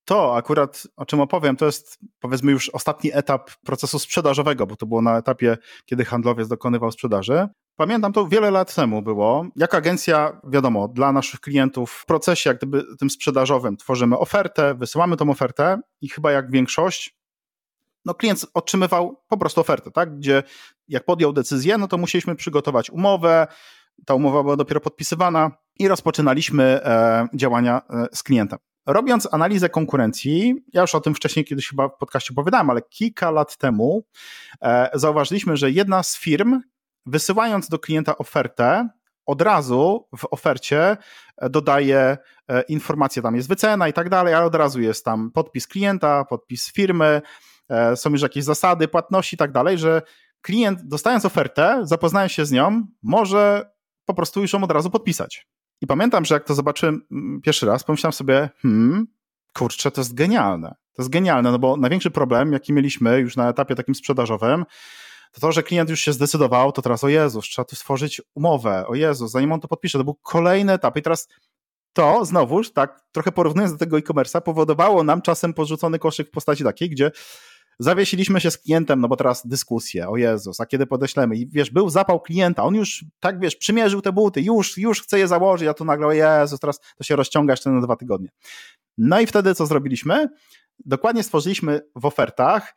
[0.07, 4.85] to akurat, o czym opowiem, to jest powiedzmy już ostatni etap procesu sprzedażowego, bo to
[4.85, 7.47] było na etapie, kiedy handlowiec dokonywał sprzedaży.
[7.75, 9.45] Pamiętam to wiele lat temu było.
[9.55, 15.17] Jak agencja, wiadomo, dla naszych klientów w procesie jak gdyby tym sprzedażowym tworzymy ofertę, wysyłamy
[15.17, 17.17] tą ofertę i chyba jak większość,
[18.05, 20.17] no klient otrzymywał po prostu ofertę, tak?
[20.17, 20.43] Gdzie
[20.87, 23.47] jak podjął decyzję, no to musieliśmy przygotować umowę,
[24.05, 28.59] ta umowa była dopiero podpisywana i rozpoczynaliśmy e, działania e, z klientem.
[28.87, 33.31] Robiąc analizę konkurencji, ja już o tym wcześniej kiedyś chyba w podcaście opowiadałem, ale kilka
[33.31, 34.03] lat temu
[34.61, 36.61] e, zauważyliśmy, że jedna z firm,
[37.05, 38.89] wysyłając do klienta ofertę,
[39.25, 40.97] od razu w ofercie
[41.37, 42.17] e, dodaje
[42.47, 46.25] e, informacje, tam jest wycena i tak dalej, ale od razu jest tam podpis klienta,
[46.25, 47.21] podpis firmy,
[47.69, 50.01] e, są już jakieś zasady płatności i tak dalej, że
[50.41, 53.69] klient dostając ofertę, zapoznając się z nią, może
[54.05, 55.47] po prostu już ją od razu podpisać.
[55.81, 59.07] I pamiętam, że jak to zobaczyłem mm, pierwszy raz, pomyślałem sobie, hmm,
[59.53, 60.75] kurczę, to jest genialne.
[60.93, 64.65] To jest genialne, no bo największy problem, jaki mieliśmy już na etapie takim sprzedażowym,
[65.31, 68.87] to to, że klient już się zdecydował, to teraz o Jezus, trzeba tu stworzyć umowę,
[68.87, 71.27] o Jezus, zanim on to podpisze, to był kolejny etap i teraz
[71.93, 76.63] to znowuż, tak trochę porównując do tego e-commerce'a, powodowało nam czasem porzucony koszyk w postaci
[76.63, 77.11] takiej, gdzie
[77.79, 81.71] zawiesiliśmy się z klientem, no bo teraz dyskusje, o Jezus, a kiedy podeślemy i wiesz,
[81.71, 85.67] był zapał klienta, on już tak, wiesz, przymierzył te buty, już, już chce je założyć,
[85.67, 88.29] a tu nagle, o Jezus, teraz to się rozciąga jeszcze na dwa tygodnie.
[88.97, 90.27] No i wtedy co zrobiliśmy?
[90.85, 92.73] Dokładnie stworzyliśmy w ofertach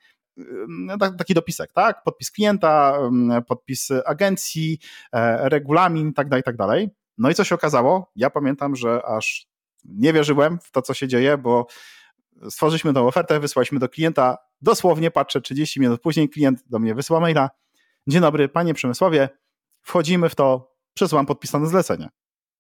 [1.19, 2.03] taki dopisek, tak?
[2.03, 2.99] Podpis klienta,
[3.47, 4.79] podpis agencji,
[5.13, 6.91] e, regulamin, tak dalej, tak dalej.
[7.19, 8.13] No i co się okazało?
[8.17, 9.47] Ja pamiętam, że aż
[9.85, 11.67] nie wierzyłem w to, co się dzieje, bo
[12.51, 17.21] stworzyliśmy tą ofertę, wysłaliśmy do klienta, dosłownie patrzę 30 minut później, klient do mnie wysyła
[17.21, 17.51] maila,
[18.07, 19.29] dzień dobry, panie Przemysławie,
[19.83, 22.09] wchodzimy w to, przesyłam podpisane zlecenie.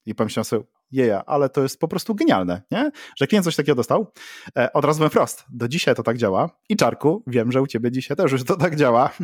[0.06, 2.90] I pomyślałem sobie, jeja, ale to jest po prostu genialne, nie?
[3.16, 4.12] Że klient coś takiego dostał.
[4.58, 6.50] E, od razu byłem wprost, do dzisiaj to tak działa.
[6.68, 9.10] I Czarku, wiem, że u ciebie dzisiaj też już to tak działa.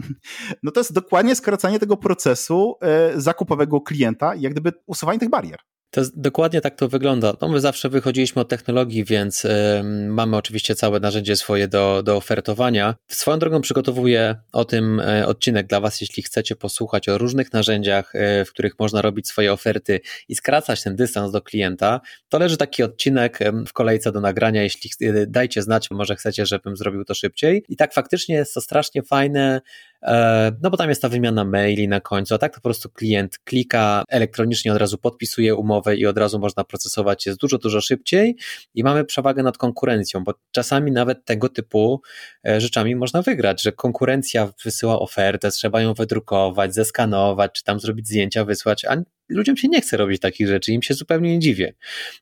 [0.62, 5.58] No to jest dokładnie skracanie tego procesu e, zakupowego klienta jak gdyby usuwanie tych barier.
[5.96, 7.32] To dokładnie tak to wygląda.
[7.40, 9.50] No my zawsze wychodziliśmy od technologii, więc y,
[10.08, 12.94] mamy oczywiście całe narzędzie swoje do, do ofertowania.
[13.08, 18.14] Swoją drogą przygotowuję o tym y, odcinek dla Was, jeśli chcecie posłuchać o różnych narzędziach,
[18.14, 22.00] y, w których można robić swoje oferty i skracać ten dystans do klienta.
[22.28, 24.62] To leży taki odcinek w kolejce do nagrania.
[24.62, 24.90] Jeśli
[25.26, 27.64] dajcie znać, może chcecie, żebym zrobił to szybciej.
[27.68, 29.60] I tak faktycznie jest to strasznie fajne
[29.95, 29.95] E,
[30.62, 33.38] no bo tam jest ta wymiana maili na końcu, a tak to po prostu klient
[33.38, 38.36] klika elektronicznie, od razu podpisuje umowę i od razu można procesować jest dużo, dużo szybciej
[38.74, 42.00] i mamy przewagę nad konkurencją, bo czasami nawet tego typu
[42.48, 48.06] e, rzeczami można wygrać, że konkurencja wysyła ofertę, trzeba ją wydrukować, zeskanować, czy tam zrobić
[48.06, 48.96] zdjęcia, wysłać, a
[49.28, 51.74] ludziom się nie chce robić takich rzeczy, im się zupełnie nie dziwię.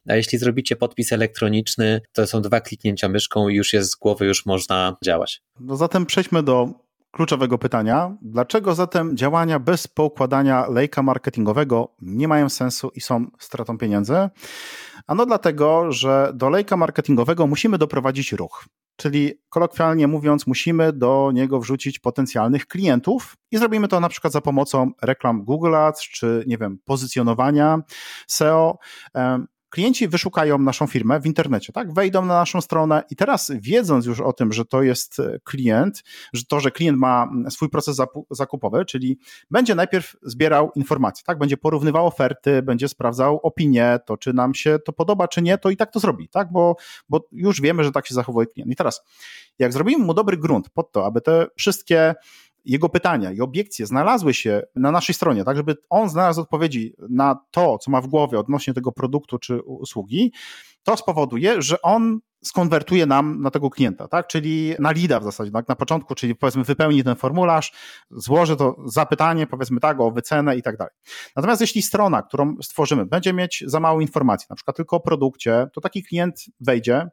[0.08, 4.26] A jeśli zrobicie podpis elektroniczny, to są dwa kliknięcia myszką i już jest z głowy,
[4.26, 5.42] już można działać.
[5.60, 6.83] No zatem przejdźmy do
[7.14, 8.16] kluczowego pytania.
[8.22, 14.28] Dlaczego zatem działania bez poukładania lejka marketingowego nie mają sensu i są stratą pieniędzy?
[15.06, 18.64] Ano dlatego, że do lejka marketingowego musimy doprowadzić ruch.
[18.96, 24.40] Czyli kolokwialnie mówiąc, musimy do niego wrzucić potencjalnych klientów i zrobimy to na przykład za
[24.40, 27.78] pomocą reklam Google Ads czy, nie wiem, pozycjonowania
[28.26, 28.78] SEO.
[29.74, 31.92] Klienci wyszukają naszą firmę w internecie, tak?
[31.92, 36.02] Wejdą na naszą stronę i teraz wiedząc już o tym, że to jest e, klient,
[36.32, 37.96] że to, że klient ma swój proces
[38.30, 39.18] zakupowy, czyli
[39.50, 41.38] będzie najpierw zbierał informacje, tak?
[41.38, 45.70] Będzie porównywał oferty, będzie sprawdzał opinie, to czy nam się to podoba, czy nie, to
[45.70, 46.52] i tak to zrobi, tak?
[46.52, 46.76] Bo,
[47.08, 48.72] bo już wiemy, że tak się zachowuje klient.
[48.72, 49.02] I teraz,
[49.58, 52.14] jak zrobimy mu dobry grunt pod to, aby te wszystkie
[52.64, 57.38] jego pytania i obiekcje znalazły się na naszej stronie, tak żeby on znalazł odpowiedzi na
[57.50, 60.32] to, co ma w głowie odnośnie tego produktu czy usługi,
[60.82, 64.26] to spowoduje, że on skonwertuje nam na tego klienta, tak?
[64.26, 65.68] Czyli na lida w zasadzie, tak?
[65.68, 67.72] Na początku, czyli powiedzmy wypełni ten formularz,
[68.10, 70.92] złoży to zapytanie, powiedzmy tak, o wycenę i tak dalej.
[71.36, 75.66] Natomiast jeśli strona, którą stworzymy, będzie mieć za mało informacji, na przykład tylko o produkcie,
[75.72, 77.08] to taki klient wejdzie,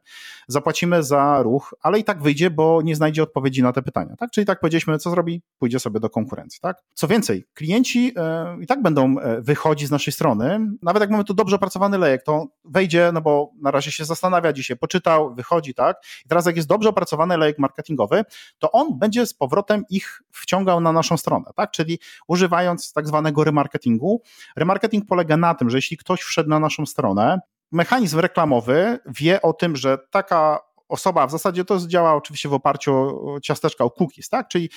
[0.48, 4.30] zapłacimy za ruch, ale i tak wyjdzie, bo nie znajdzie odpowiedzi na te pytania, tak?
[4.30, 5.42] Czyli tak powiedzieliśmy, co zrobi?
[5.58, 6.76] Pójdzie sobie do konkurencji, tak?
[6.94, 11.24] Co więcej, klienci e, i tak będą e, wychodzić z naszej strony, nawet jak mamy
[11.24, 15.74] tu dobrze opracowany lejek, to wejdzie, no bo na razie się zastanawia dzisiaj, poczytał, wychodzi,
[15.74, 15.96] tak?
[16.24, 18.24] I teraz jak jest dobrze opracowany lejek marketingowy,
[18.58, 21.70] to on będzie z powrotem ich wciągał na naszą stronę, tak?
[21.70, 21.98] Czyli
[22.28, 24.22] używając tak zwanego remarketingu.
[24.56, 27.40] Remarketing polega na tym, że jeśli ktoś wszedł na naszą stronę,
[27.72, 30.58] mechanizm reklamowy wie o tym, że taka
[30.88, 34.48] osoba, w zasadzie to działa oczywiście w oparciu o ciasteczka o cookies, tak?
[34.48, 34.70] Czyli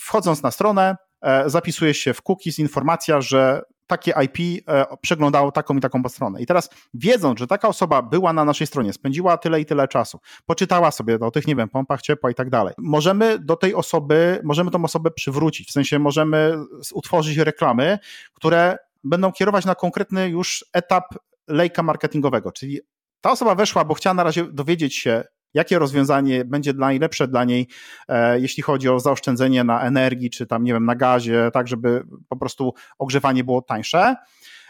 [0.00, 5.76] wchodząc na stronę, e, zapisuje się w cookies informacja, że takie IP e, przeglądało taką
[5.76, 6.42] i taką stronę.
[6.42, 10.20] I teraz wiedząc, że taka osoba była na naszej stronie, spędziła tyle i tyle czasu,
[10.46, 14.40] poczytała sobie o tych, nie wiem, pompach ciepła i tak dalej, możemy do tej osoby,
[14.44, 16.58] możemy tą osobę przywrócić, w sensie możemy
[16.92, 17.98] utworzyć reklamy,
[18.34, 21.04] które będą kierować na konkretny już etap
[21.48, 22.80] lejka marketingowego, czyli
[23.20, 25.24] ta osoba weszła, bo chciała na razie dowiedzieć się,
[25.54, 27.68] jakie rozwiązanie będzie najlepsze dla niej,
[28.08, 32.04] e, jeśli chodzi o zaoszczędzenie na energii, czy tam, nie wiem, na gazie, tak, żeby
[32.28, 34.16] po prostu ogrzewanie było tańsze.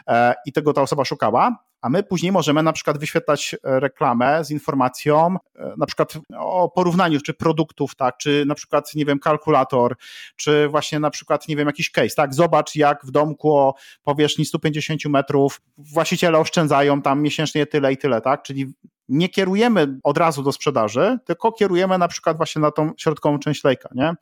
[0.09, 4.51] E, i tego ta osoba szukała, a my później możemy na przykład wyświetlać reklamę z
[4.51, 9.97] informacją e, na przykład o porównaniu czy produktów, tak, czy na przykład, nie wiem, kalkulator,
[10.37, 14.45] czy właśnie na przykład, nie wiem, jakiś case, tak, zobacz jak w domku o powierzchni
[14.45, 18.75] 150 metrów właściciele oszczędzają tam miesięcznie tyle i tyle, tak, czyli
[19.09, 23.65] nie kierujemy od razu do sprzedaży, tylko kierujemy na przykład właśnie na tą środkową część
[23.65, 24.15] lejka, nie?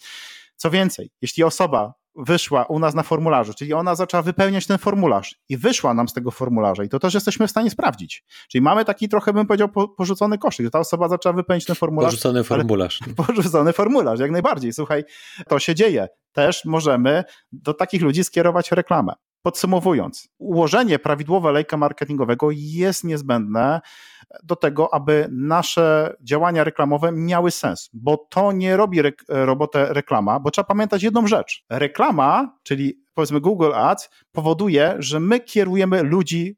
[0.56, 5.40] Co więcej, jeśli osoba wyszła u nas na formularzu, czyli ona zaczęła wypełniać ten formularz
[5.48, 8.24] i wyszła nam z tego formularza i to też jesteśmy w stanie sprawdzić.
[8.48, 12.10] Czyli mamy taki trochę, bym powiedział, porzucony koszyk, że ta osoba zaczęła wypełnić ten formularz.
[12.10, 13.00] Porzucony formularz.
[13.26, 14.72] Porzucony formularz, jak najbardziej.
[14.72, 15.04] Słuchaj,
[15.48, 16.08] to się dzieje.
[16.32, 19.12] Też możemy do takich ludzi skierować reklamę.
[19.42, 23.80] Podsumowując, ułożenie prawidłowe lejka marketingowego jest niezbędne
[24.42, 30.40] do tego, aby nasze działania reklamowe miały sens, bo to nie robi re robotę reklama,
[30.40, 31.64] bo trzeba pamiętać jedną rzecz.
[31.70, 36.56] Reklama, czyli powiedzmy Google Ads, powoduje, że my kierujemy ludzi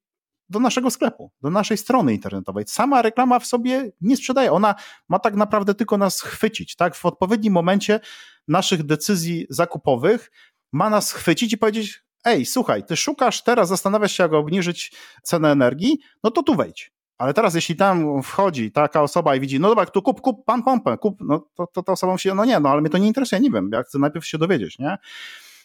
[0.48, 2.64] do naszego sklepu, do naszej strony internetowej.
[2.68, 4.52] Sama reklama w sobie nie sprzedaje.
[4.52, 4.74] Ona
[5.08, 6.94] ma tak naprawdę tylko nas chwycić, tak?
[6.94, 8.00] W odpowiednim momencie
[8.48, 10.30] naszych decyzji zakupowych
[10.72, 15.50] ma nas chwycić i powiedzieć: Ej, słuchaj, ty szukasz teraz, zastanawiasz się, jak obniżyć cenę
[15.50, 16.92] energii, no to tu wejdź.
[17.18, 20.62] Ale teraz, jeśli tam wchodzi taka osoba i widzi, no dobra, tu kup, kup pan
[20.62, 23.06] pompę, kup, no to, to ta osoba się, no nie, no ale mnie to nie
[23.06, 24.96] interesuje, nie wiem, ja chcę najpierw się dowiedzieć, nie?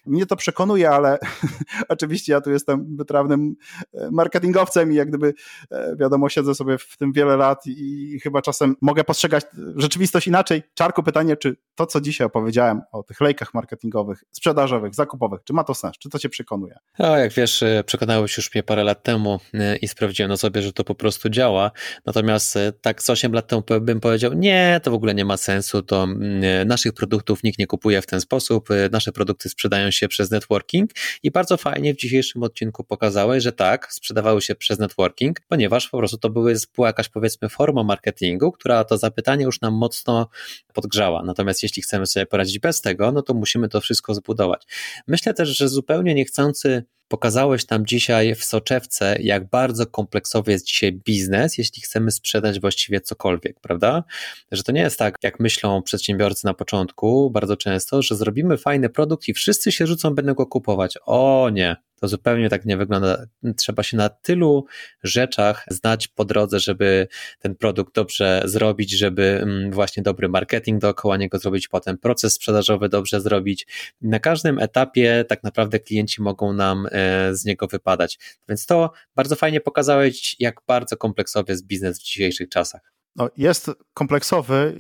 [0.06, 1.20] Mnie to przekonuje, ale
[1.90, 3.56] oczywiście ja tu jestem wytrawnym
[3.94, 5.34] e, marketingowcem i jak gdyby,
[5.72, 9.46] e, wiadomo, siedzę sobie w tym wiele lat i chyba czasem mogę postrzegać
[9.76, 10.64] rzeczywistość inaczej.
[10.74, 15.64] Czarku pytanie, czy to, co dzisiaj opowiedziałem o tych lejkach marketingowych, sprzedażowych, zakupowych, czy ma
[15.64, 15.98] to sens?
[15.98, 16.76] Czy to cię przekonuje?
[17.00, 19.40] No, jak wiesz, e, przekonałeś już mnie parę lat temu
[19.82, 21.72] i sprawdziłem na sobie, że to po prostu działa.
[22.06, 25.82] Natomiast tak z 8 lat temu bym powiedział, nie, to w ogóle nie ma sensu,
[25.82, 30.32] to mm, naszych produktów nikt nie kupuje w ten sposób, nasze produkty sprzedają się przez
[30.32, 30.92] networking
[31.24, 35.98] i bardzo fajnie w dzisiejszym odcinku pokazałeś, że tak, sprzedawały się przez networking, ponieważ po
[35.98, 40.30] prostu to były, była jakaś powiedzmy forma marketingu, która to zapytanie już nam mocno
[40.74, 41.24] podgrzała.
[41.24, 44.64] Natomiast jeśli chcemy sobie poradzić bez tego, no to musimy to wszystko zbudować.
[45.08, 50.94] Myślę też, że zupełnie niechcący Pokazałeś tam dzisiaj w soczewce, jak bardzo kompleksowy jest dzisiaj
[50.94, 54.04] biznes, jeśli chcemy sprzedać właściwie cokolwiek, prawda?
[54.52, 58.90] Że to nie jest tak, jak myślą przedsiębiorcy na początku, bardzo często, że zrobimy fajny
[58.90, 60.98] produkt i wszyscy się rzucą, będą go kupować.
[61.06, 63.26] O nie, To zupełnie tak nie wygląda.
[63.58, 64.66] Trzeba się na tylu
[65.04, 67.08] rzeczach znać po drodze, żeby
[67.40, 72.90] ten produkt dobrze zrobić, żeby mm, właśnie dobry marketing dookoła niego zrobić, potem proces sprzedażowy
[72.90, 73.68] dobrze zrobić.
[74.02, 78.20] Na każdym etapie tak naprawdę klienci mogą nam e, z niego wypadać.
[78.50, 83.72] Więc to bardzo fajnie pokazałeś, jak bardzo kompleksowy jest biznes w dzisiejszych czasach no, jest
[83.94, 84.78] kompleksowy,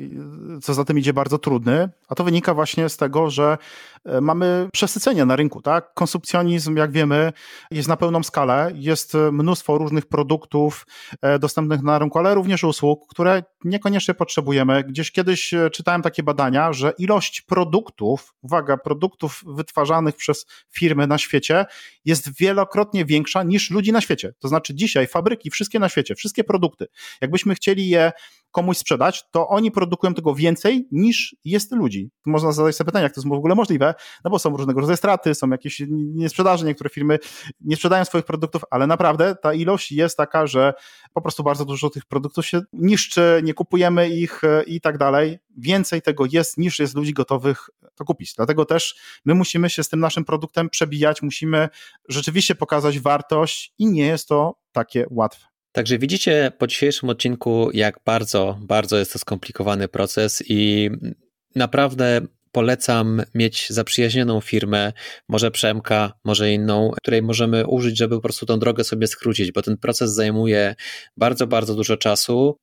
[0.61, 3.57] co za tym idzie bardzo trudny, a to wynika właśnie z tego, że
[4.05, 5.93] e, mamy przesycenie na rynku, tak?
[5.93, 7.33] Konsumpcjonizm, jak wiemy,
[7.71, 10.85] jest na pełną skalę, jest mnóstwo różnych produktów
[11.21, 14.83] e, dostępnych na rynku, ale również usług, które niekoniecznie potrzebujemy.
[14.83, 21.17] Gdzieś kiedyś e, czytałem takie badania, że ilość produktów, uwaga, produktów wytwarzanych przez firmy na
[21.17, 21.65] świecie
[22.05, 24.33] jest wielokrotnie większa niż ludzi na świecie.
[24.39, 26.87] To znaczy dzisiaj fabryki, wszystkie na świecie, wszystkie produkty,
[27.21, 28.11] jakbyśmy chcieli je
[28.51, 32.11] komuś sprzedać, to oni produkują tego więcej niż jest ludzi.
[32.25, 33.93] Można zadać sobie pytanie, jak to jest w ogóle możliwe,
[34.23, 37.19] no bo są różnego rodzaju straty, są jakieś niesprzedaże, niektóre firmy
[37.61, 40.73] nie sprzedają swoich produktów, ale naprawdę ta ilość jest taka, że
[41.13, 45.39] po prostu bardzo dużo tych produktów się niszczy, nie kupujemy ich e, i tak dalej.
[45.57, 48.33] Więcej tego jest niż jest ludzi gotowych to kupić.
[48.33, 48.95] Dlatego też
[49.25, 51.69] my musimy się z tym naszym produktem przebijać, musimy
[52.09, 55.48] rzeczywiście pokazać wartość i nie jest to takie łatwe.
[55.71, 60.89] Także widzicie po dzisiejszym odcinku, jak bardzo, bardzo jest to skomplikowany proces i
[61.55, 64.93] naprawdę polecam mieć zaprzyjaźnioną firmę,
[65.27, 69.61] może Przemka, może inną, której możemy użyć, żeby po prostu tą drogę sobie skrócić, bo
[69.61, 70.75] ten proces zajmuje
[71.17, 72.57] bardzo, bardzo dużo czasu.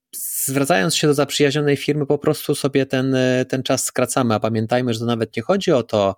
[0.45, 3.17] Zwracając się do zaprzyjaźnionej firmy, po prostu sobie ten,
[3.49, 6.17] ten czas skracamy, a pamiętajmy, że to nawet nie chodzi o to,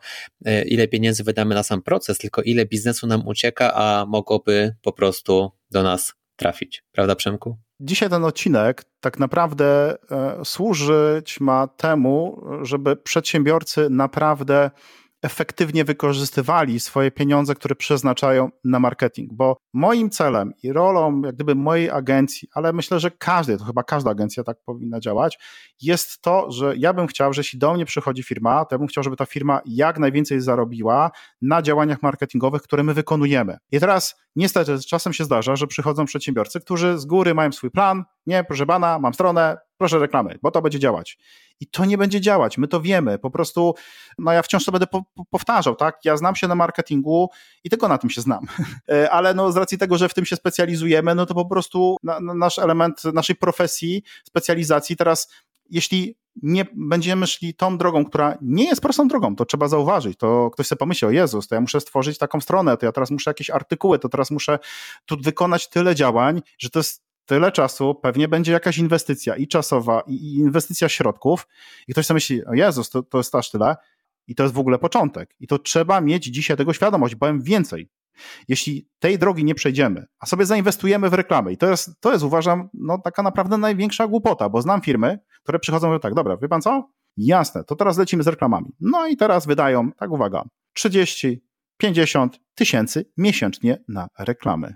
[0.66, 5.50] ile pieniędzy wydamy na sam proces, tylko ile biznesu nam ucieka, a mogłoby po prostu
[5.70, 6.82] do nas trafić.
[6.92, 7.58] Prawda, Przemku?
[7.80, 14.70] Dzisiaj ten odcinek tak naprawdę e, służyć ma temu, żeby przedsiębiorcy naprawdę
[15.22, 19.32] efektywnie wykorzystywali swoje pieniądze, które przeznaczają na marketing.
[19.32, 23.82] Bo moim celem i rolą, jak gdyby mojej agencji, ale myślę, że każdej, to chyba
[23.82, 25.38] każda agencja tak powinna działać,
[25.82, 28.88] jest to, że ja bym chciał, że jeśli do mnie przychodzi firma, to ja bym
[28.88, 31.10] chciał, żeby ta firma jak najwięcej zarobiła
[31.42, 33.58] na działaniach marketingowych, które my wykonujemy.
[33.72, 38.04] I teraz niestety czasem się zdarza, że przychodzą przedsiębiorcy, którzy z góry mają swój plan,
[38.26, 41.18] nie, proszę pana, mam stronę, proszę reklamy, bo to będzie działać.
[41.60, 43.74] I to nie będzie działać, my to wiemy, po prostu,
[44.18, 47.30] no ja wciąż to będę po, po, powtarzał, tak, ja znam się na marketingu
[47.64, 48.46] i tylko na tym się znam,
[48.92, 51.96] e, ale no z racji tego, że w tym się specjalizujemy, no to po prostu
[52.02, 55.28] na, na nasz element naszej profesji, specjalizacji teraz
[55.70, 60.50] jeśli nie będziemy szli tą drogą, która nie jest prostą drogą, to trzeba zauważyć, to
[60.50, 63.30] ktoś sobie pomyśli, o Jezus, to ja muszę stworzyć taką stronę, to ja teraz muszę
[63.30, 64.58] jakieś artykuły, to teraz muszę
[65.06, 70.02] tu wykonać tyle działań, że to jest tyle czasu, pewnie będzie jakaś inwestycja i czasowa,
[70.06, 71.48] i inwestycja środków
[71.88, 73.76] i ktoś sobie myśli, o Jezus, to, to jest aż tyle
[74.26, 77.90] i to jest w ogóle początek i to trzeba mieć dzisiaj tego świadomość, powiem więcej.
[78.48, 82.24] Jeśli tej drogi nie przejdziemy, a sobie zainwestujemy w reklamę, i to jest, to jest
[82.24, 86.36] uważam, no taka naprawdę największa głupota, bo znam firmy, które przychodzą i mówią tak, dobra,
[86.36, 86.90] wie pan co?
[87.16, 88.72] Jasne, to teraz lecimy z reklamami.
[88.80, 91.42] No i teraz wydają, tak uwaga, 30,
[91.76, 94.74] 50 tysięcy miesięcznie na reklamy.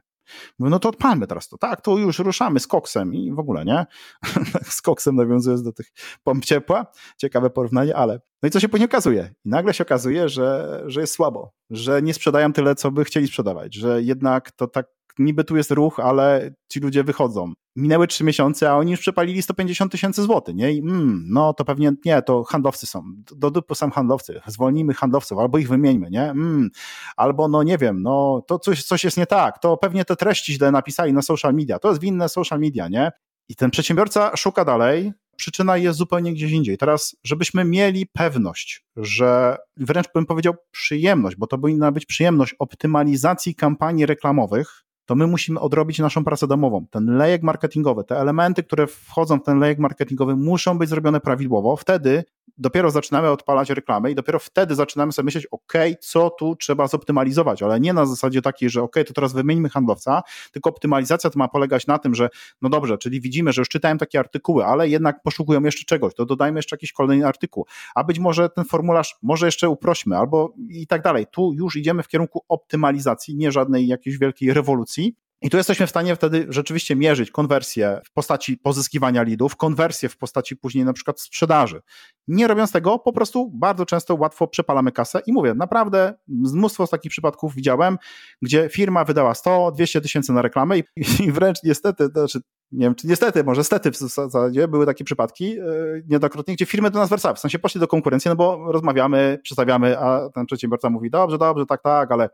[0.58, 1.58] Mówię, no to odpalmy teraz to.
[1.58, 3.86] Tak, to już ruszamy z koksem i w ogóle, nie?
[4.76, 6.86] z koksem nawiązując do tych pomp ciepła.
[7.16, 8.20] Ciekawe porównanie, ale...
[8.42, 9.34] No i co się później okazuje?
[9.44, 13.26] I nagle się okazuje, że, że jest słabo, że nie sprzedają tyle, co by chcieli
[13.26, 14.86] sprzedawać, że jednak to tak
[15.18, 17.52] niby tu jest ruch, ale ci ludzie wychodzą.
[17.76, 20.72] Minęły trzy miesiące, a oni już przepalili 150 tysięcy złotych, nie?
[20.72, 23.02] I mm, no to pewnie nie, to handlowcy są.
[23.36, 24.40] Do dupy są handlowcy.
[24.46, 26.22] Zwolnijmy handlowców, albo ich wymieńmy, nie?
[26.22, 26.70] Mm,
[27.16, 29.58] albo no nie wiem, no to coś, coś jest nie tak.
[29.58, 31.78] To pewnie te treści źle napisali na social media.
[31.78, 33.10] To jest winne social media, nie?
[33.48, 36.78] I ten przedsiębiorca szuka dalej, przyczyna jest zupełnie gdzieś indziej.
[36.78, 43.54] Teraz, żebyśmy mieli pewność, że wręcz bym powiedział przyjemność, bo to powinna być przyjemność optymalizacji
[43.54, 46.86] kampanii reklamowych, to my musimy odrobić naszą pracę domową.
[46.90, 51.76] Ten lejek marketingowy, te elementy, które wchodzą w ten lejek marketingowy, muszą być zrobione prawidłowo.
[51.76, 52.24] Wtedy
[52.58, 57.62] dopiero zaczynamy odpalać reklamy i dopiero wtedy zaczynamy sobie myśleć, ok, co tu trzeba zoptymalizować,
[57.62, 60.22] ale nie na zasadzie takiej, że ok, to teraz wymieńmy handlowca,
[60.52, 62.28] tylko optymalizacja to ma polegać na tym, że
[62.62, 66.26] no dobrze, czyli widzimy, że już czytałem takie artykuły, ale jednak poszukują jeszcze czegoś, to
[66.26, 70.86] dodajmy jeszcze jakiś kolejny artykuł, a być może ten formularz może jeszcze uprośmy, albo i
[70.86, 71.26] tak dalej.
[71.30, 75.90] Tu już idziemy w kierunku optymalizacji, nie żadnej jakiejś wielkiej rewolucji, i tu jesteśmy w
[75.90, 81.20] stanie wtedy rzeczywiście mierzyć konwersję w postaci pozyskiwania lidów, konwersję w postaci później na przykład
[81.20, 81.82] sprzedaży.
[82.28, 86.90] Nie robiąc tego, po prostu bardzo często łatwo przepalamy kasę i mówię, naprawdę mnóstwo z
[86.90, 87.98] takich przypadków widziałem,
[88.42, 90.84] gdzie firma wydała 100, 200 tysięcy na reklamę i,
[91.26, 92.40] i wręcz niestety, to znaczy
[92.72, 96.90] nie wiem, czy niestety, może stety w zasadzie były takie przypadki yy, niejednokrotnie, gdzie firmy
[96.90, 100.90] do nas wracały, w sensie poszli do konkurencji, no bo rozmawiamy, przedstawiamy, a ten przedsiębiorca
[100.90, 102.30] mówi, dobrze, dobrze, tak, tak, ale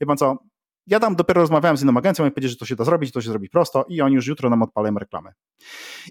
[0.00, 0.38] wie pan co,
[0.86, 3.20] Ja tam dopiero rozmawiałem z inną agencją i powiedzieli, że to się da zrobić, to
[3.20, 5.32] się zrobi prosto i oni już jutro nam odpalają reklamę.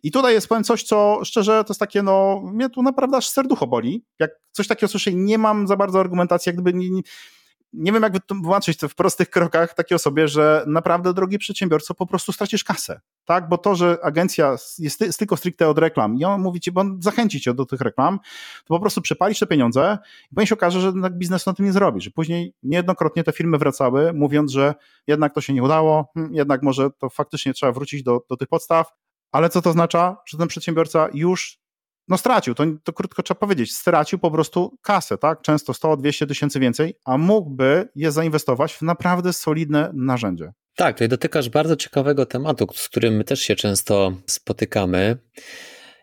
[0.04, 3.30] I tutaj jest powiem coś, co szczerze to jest takie, no mnie tu naprawdę aż
[3.30, 4.06] serducho boli.
[4.20, 7.02] Jak coś takiego słyszę nie mam za bardzo argumentacji, jak gdyby nie, nie
[7.74, 12.06] nie wiem, jak wytłumaczyć to w prostych krokach takiej osobie, że naprawdę, drogi przedsiębiorco, po
[12.06, 13.02] prostu stracisz kasę.
[13.26, 16.72] Tak, bo to, że agencja jest, jest tylko stricte od reklam i on mówi ci,
[16.72, 18.20] bo on zachęci cię do tych reklam,
[18.66, 19.98] to po prostu przepalisz te pieniądze
[20.32, 23.32] i później się okaże, że jednak biznes na tym nie zrobi, że później niejednokrotnie te
[23.32, 24.76] firmy wracały, mówiąc, że
[25.08, 28.48] jednak to się nie udało, hmm, jednak może to faktycznie trzeba wrócić do, do tych
[28.48, 28.92] podstaw,
[29.32, 30.18] ale co to oznacza?
[30.26, 31.60] Że ten przedsiębiorca już
[32.10, 35.42] no stracił, to, to krótko trzeba powiedzieć, stracił po prostu kasę, tak?
[35.42, 40.52] Często 100-200 tysięcy więcej, a mógłby je zainwestować w naprawdę solidne narzędzie.
[40.76, 45.18] Tak, tutaj dotykasz bardzo ciekawego tematu, z którym my też się często spotykamy.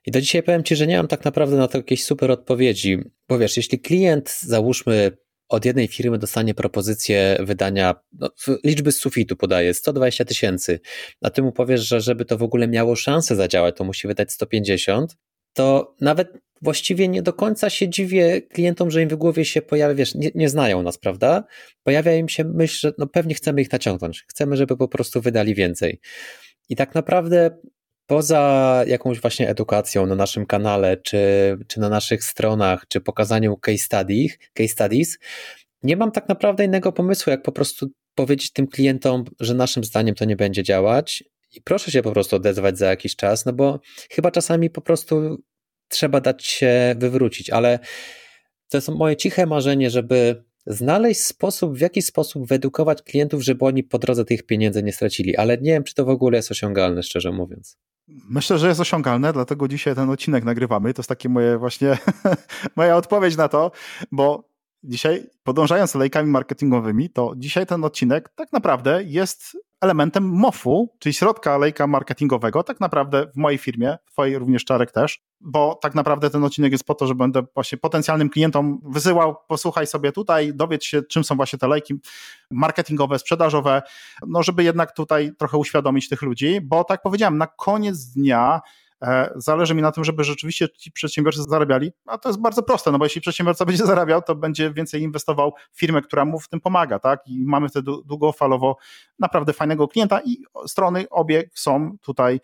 [0.07, 2.99] I do dzisiaj powiem Ci, że nie mam tak naprawdę na to jakiejś super odpowiedzi,
[3.29, 5.17] bo wiesz, jeśli klient, załóżmy,
[5.49, 8.31] od jednej firmy dostanie propozycję wydania, no,
[8.65, 10.81] liczby z sufitu podaje 120 tysięcy,
[11.23, 14.33] a ty mu powiesz, że żeby to w ogóle miało szansę zadziałać, to musi wydać
[14.33, 15.17] 150,
[15.57, 16.29] to nawet
[16.63, 20.31] właściwie nie do końca się dziwię klientom, że im w głowie się pojawia, wiesz, nie,
[20.35, 21.45] nie, znają nas, prawda?
[21.83, 25.55] Pojawia im się myśl, że no pewnie chcemy ich naciągnąć, chcemy, żeby po prostu wydali
[25.55, 26.01] więcej.
[26.69, 27.59] I tak naprawdę
[28.07, 31.19] poza jakąś właśnie edukacją na naszym kanale, czy,
[31.67, 35.19] czy na naszych stronach, czy pokazaniu case studies, case studies,
[35.83, 40.15] nie mam tak naprawdę innego pomysłu, jak po prostu powiedzieć tym klientom, że naszym zdaniem
[40.15, 43.80] to nie będzie działać i proszę się po prostu odezwać za jakiś czas, no bo
[44.11, 45.42] chyba czasami po prostu
[45.88, 47.78] trzeba dać się wywrócić, ale
[48.68, 53.84] to jest moje ciche marzenie, żeby znaleźć sposób, w jaki sposób wyedukować klientów, żeby oni
[53.84, 57.03] po drodze tych pieniędzy nie stracili, ale nie wiem, czy to w ogóle jest osiągalne,
[57.03, 57.78] szczerze mówiąc.
[58.09, 60.94] Myślę, że jest osiągalne, dlatego dzisiaj ten odcinek nagrywamy.
[60.94, 61.99] To jest takie moje właśnie
[62.76, 63.70] moja odpowiedź na to,
[64.12, 64.49] bo
[64.82, 71.59] dzisiaj, podążając lejkami marketingowymi, to dzisiaj ten odcinek tak naprawdę jest elementem MOF-u, czyli środka
[71.59, 76.31] lejka marketingowego, tak naprawdę w mojej firmie, w twojej również Czarek też, bo tak naprawdę
[76.31, 80.85] ten odcinek jest po to, że będę właśnie potencjalnym klientom wysyłał, posłuchaj sobie tutaj, dowiedz
[80.85, 81.95] się, czym są właśnie te lejki
[82.51, 83.83] marketingowe, sprzedażowe,
[84.27, 88.61] no żeby jednak tutaj trochę uświadomić tych ludzi, bo tak powiedziałem, na koniec dnia
[89.36, 92.99] zależy mi na tym, żeby rzeczywiście ci przedsiębiorcy zarabiali, a to jest bardzo proste, no
[92.99, 96.61] bo jeśli przedsiębiorca będzie zarabiał, to będzie więcej inwestował w firmę, która mu w tym
[96.61, 97.20] pomaga, tak?
[97.26, 98.76] I mamy wtedy długofalowo
[99.18, 100.36] naprawdę fajnego klienta i
[100.66, 102.40] strony obie są tutaj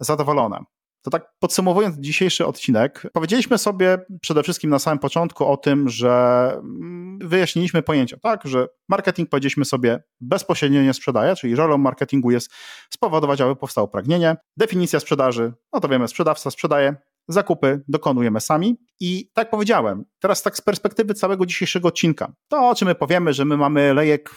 [0.00, 0.64] zadowolone.
[1.02, 6.48] To tak podsumowując dzisiejszy odcinek, powiedzieliśmy sobie przede wszystkim na samym początku o tym, że
[6.54, 12.52] mm, wyjaśniliśmy pojęcia, tak, że marketing powiedzieliśmy sobie bezpośrednio nie sprzedaje, czyli rolą marketingu jest
[12.90, 14.36] spowodować, aby powstało pragnienie.
[14.56, 16.96] Definicja sprzedaży, no to wiemy, sprzedawca sprzedaje,
[17.28, 18.76] zakupy dokonujemy sami.
[19.00, 23.32] I tak powiedziałem, teraz tak z perspektywy całego dzisiejszego odcinka, to o czym my powiemy,
[23.32, 24.30] że my mamy lejek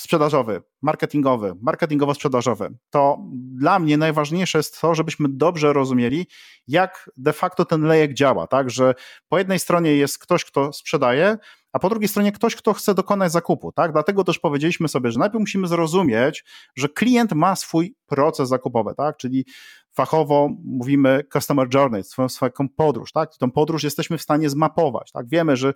[0.00, 3.18] sprzedażowy, marketingowy, marketingowo-sprzedażowy, to
[3.54, 6.26] dla mnie najważniejsze jest to, żebyśmy dobrze rozumieli,
[6.68, 8.94] jak de facto ten lejek działa, tak, że
[9.28, 11.38] po jednej stronie jest ktoś, kto sprzedaje,
[11.72, 13.92] a po drugiej stronie ktoś, kto chce dokonać zakupu, tak?
[13.92, 16.44] Dlatego też powiedzieliśmy sobie, że najpierw musimy zrozumieć,
[16.76, 19.16] że klient ma swój proces zakupowy, tak?
[19.16, 19.46] Czyli
[19.94, 23.36] fachowo mówimy customer journey, swoją, swoją podróż, tak?
[23.36, 25.28] Tą podróż jesteśmy w stanie zmapować, tak?
[25.28, 25.74] Wiemy, że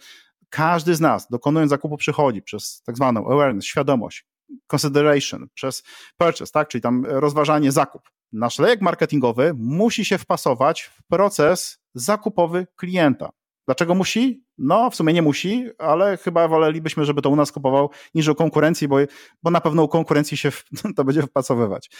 [0.52, 4.26] każdy z nas dokonując zakupu przychodzi przez tak zwaną awareness, świadomość,
[4.72, 5.82] consideration, przez
[6.16, 6.68] purchase, tak?
[6.68, 8.02] Czyli tam rozważanie zakup.
[8.32, 13.30] Nasz lejek marketingowy musi się wpasować w proces zakupowy klienta.
[13.66, 14.44] Dlaczego musi?
[14.58, 18.34] No, w sumie nie musi, ale chyba wolelibyśmy, żeby to u nas kupował niż u
[18.34, 18.96] konkurencji, bo,
[19.42, 20.64] bo na pewno u konkurencji się w,
[20.96, 21.90] to będzie wpasowywać.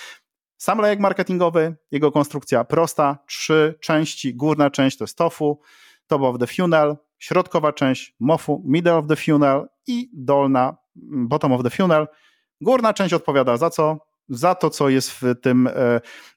[0.56, 4.34] Sam lejek marketingowy, jego konstrukcja prosta, trzy części.
[4.34, 5.60] Górna część to jest TOFU,
[6.06, 11.52] top of the funnel, środkowa część MOFU, middle of the funnel i dolna mm, bottom
[11.52, 12.06] of the funnel.
[12.60, 13.98] Górna część odpowiada za co?
[14.28, 15.66] Za to, co jest w tym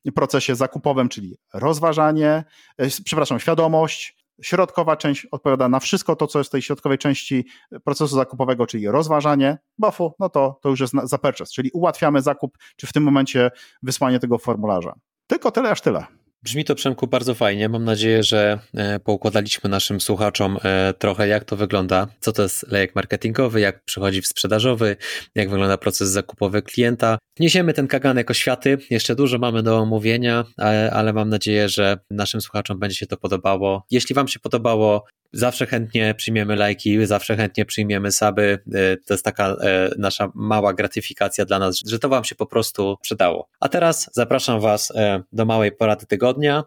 [0.05, 2.43] e, procesie zakupowym, czyli rozważanie,
[2.77, 7.45] e, przepraszam, świadomość, Środkowa część odpowiada na wszystko to, co jest w tej środkowej części
[7.83, 9.57] procesu zakupowego, czyli rozważanie.
[9.77, 13.51] BOFU, no to, to już jest za purchase, czyli ułatwiamy zakup, czy w tym momencie
[13.83, 14.93] wysłanie tego formularza.
[15.27, 16.05] Tylko tyle, aż tyle.
[16.46, 17.70] Brzmi to, Przemku, bardzo fajnie.
[17.70, 22.72] Mam nadzieję, że e, poukładaliśmy naszym słuchaczom e, trochę, jak to wygląda, co to jest
[22.72, 24.98] lejek marketingowy, jak przychodzi w sprzedażowy,
[25.36, 27.18] jak wygląda proces zakupowy klienta.
[27.39, 30.46] Niesiemy ten kaganek oświaty, jeszcze dużo mamy do omówienia,
[30.91, 33.86] ale mam nadzieję, że naszym słuchaczom będzie się to podobało.
[33.91, 38.59] Jeśli Wam się podobało, Zawsze chętnie przyjmiemy lajki, zawsze chętnie przyjmiemy saby.
[38.73, 42.45] E, to jest taka e, nasza mała gratyfikacja dla nas, że to Wam się po
[42.45, 43.49] prostu przydało.
[43.59, 46.63] A teraz zapraszam Was e, do małej porady tygodnia.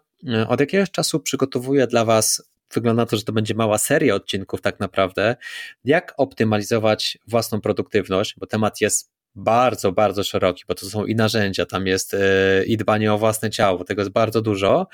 [0.48, 2.42] Od jakiegoś czasu przygotowuję dla Was
[2.74, 5.36] wygląda to, że to będzie mała seria odcinków tak naprawdę,
[5.84, 11.66] jak optymalizować własną produktywność, bo temat jest bardzo, bardzo szeroki, bo to są i narzędzia,
[11.66, 12.18] tam jest e,
[12.66, 14.86] i dbanie o własne ciało, tego jest bardzo dużo.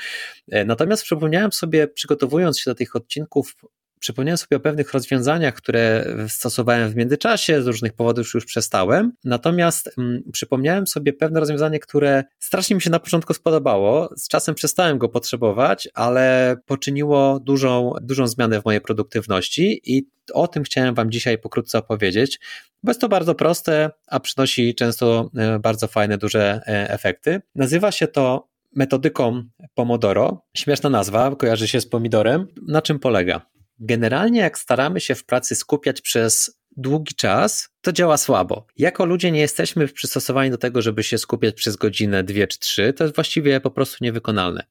[0.51, 3.57] E, natomiast przypomniałem sobie, przygotowując się do tych odcinków,
[4.05, 9.12] Przypomniałem sobie o pewnych rozwiązaniach, które stosowałem w międzyczasie, z różnych powodów już przestałem.
[9.24, 14.11] Natomiast mm, przypomniałem sobie pewne rozwiązanie, które strasznie mi się na początku spodobało.
[14.16, 20.48] Z czasem przestałem go potrzebować, ale poczyniło dużą, dużą zmianę w mojej produktywności i o
[20.48, 22.40] tym chciałem Wam dzisiaj pokrótce opowiedzieć,
[22.82, 27.42] bo jest to bardzo proste, a przynosi często e, bardzo fajne, duże e, efekty.
[27.55, 29.44] Nazywa się to metodyką
[29.74, 30.42] Pomodoro.
[30.55, 32.46] Śmieszna nazwa, kojarzy się z pomidorem.
[32.68, 33.53] Na czym polega?
[33.78, 38.66] Generalnie, jak staramy się w pracy skupiać przez długi czas, to działa słabo.
[38.76, 42.92] Jako ludzie nie jesteśmy przystosowani do tego, żeby się skupiać przez godzinę, dwie czy trzy.
[42.92, 44.66] To jest właściwie po prostu niewykonalne.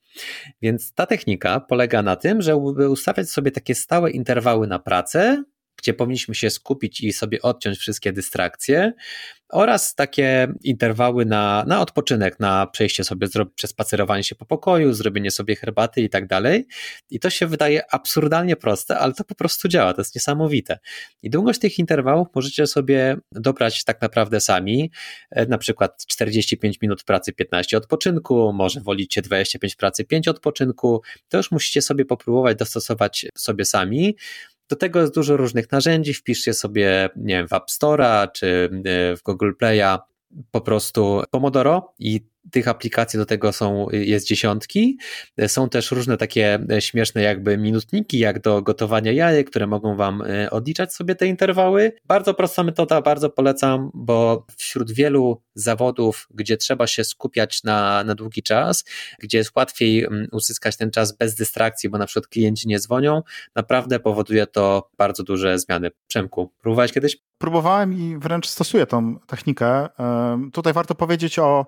[0.61, 5.43] Więc ta technika polega na tym, żeby ustawiać sobie takie stałe interwały na pracę,
[5.77, 8.93] gdzie powinniśmy się skupić i sobie odciąć wszystkie dystrakcje,
[9.53, 15.55] oraz takie interwały na, na odpoczynek, na przejście sobie, przespacerowanie się po pokoju, zrobienie sobie
[15.55, 16.67] herbaty i tak dalej.
[17.09, 20.79] I to się wydaje absurdalnie proste, ale to po prostu działa, to jest niesamowite.
[21.23, 24.91] I długość tych interwałów możecie sobie dobrać tak naprawdę sami,
[25.31, 31.37] e, na przykład 45 minut pracy, 15 odpoczynku, może wolicie 25 pracy, 5 odpoczynku, to
[31.37, 34.15] już musicie sobie popróbować dostosować sobie sami.
[34.73, 36.13] Do tego jest dużo różnych narzędzi.
[36.13, 39.99] Wpiszcie sobie, nie wiem, w App Store'a czy e, w Google Play'a
[40.51, 44.97] po prostu Pomodoro i tych aplikacji do tego są, jest dziesiątki.
[45.47, 50.51] Są też różne takie śmieszne jakby minutniki, jak do gotowania jajek, które mogą Wam e,
[50.51, 51.91] odliczać sobie te interwały.
[52.05, 58.15] Bardzo prosta metoda, bardzo polecam, bo wśród wielu zawodów, gdzie trzeba się skupiać na, na
[58.15, 58.85] długi czas,
[59.19, 63.21] gdzie jest łatwiej uzyskać ten czas bez dystrakcji, bo na przykład klienci nie dzwonią,
[63.55, 65.91] naprawdę powoduje to bardzo duże zmiany.
[66.07, 67.17] Przemku, próbowałeś kiedyś?
[67.43, 69.89] Próbowałem i wręcz stosuję tą technikę.
[70.53, 71.65] Tutaj warto powiedzieć o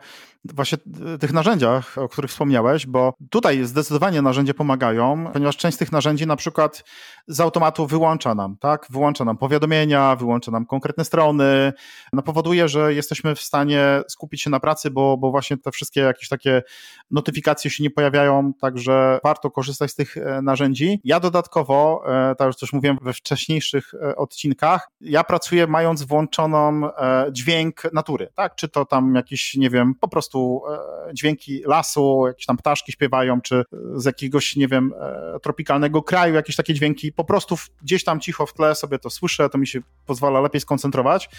[0.53, 0.77] właśnie
[1.19, 6.27] tych narzędziach, o których wspomniałeś, bo tutaj zdecydowanie narzędzia pomagają, ponieważ część z tych narzędzi
[6.27, 6.83] na przykład
[7.27, 8.87] z automatu wyłącza nam, tak?
[8.89, 11.73] Wyłącza nam powiadomienia, wyłącza nam konkretne strony,
[12.13, 16.01] no powoduje, że jesteśmy w stanie skupić się na pracy, bo, bo właśnie te wszystkie
[16.01, 16.63] jakieś takie
[17.11, 21.01] notyfikacje się nie pojawiają, także warto korzystać z tych e, narzędzi.
[21.03, 26.89] Ja dodatkowo, e, tak już też mówiłem we wcześniejszych e, odcinkach, ja pracuję mając włączoną
[27.31, 28.55] dźwięk natury, tak?
[28.55, 30.61] Czy to tam jakiś, nie wiem, po prostu
[31.09, 33.63] e, dźwięki lasu, jakieś tam ptaszki śpiewają, czy
[33.95, 38.45] z jakiegoś, nie wiem, e, tropikalnego kraju, jakieś takie dźwięki, po prostu gdzieś tam cicho
[38.45, 41.29] w tle sobie to słyszę, to mi się pozwala lepiej skoncentrować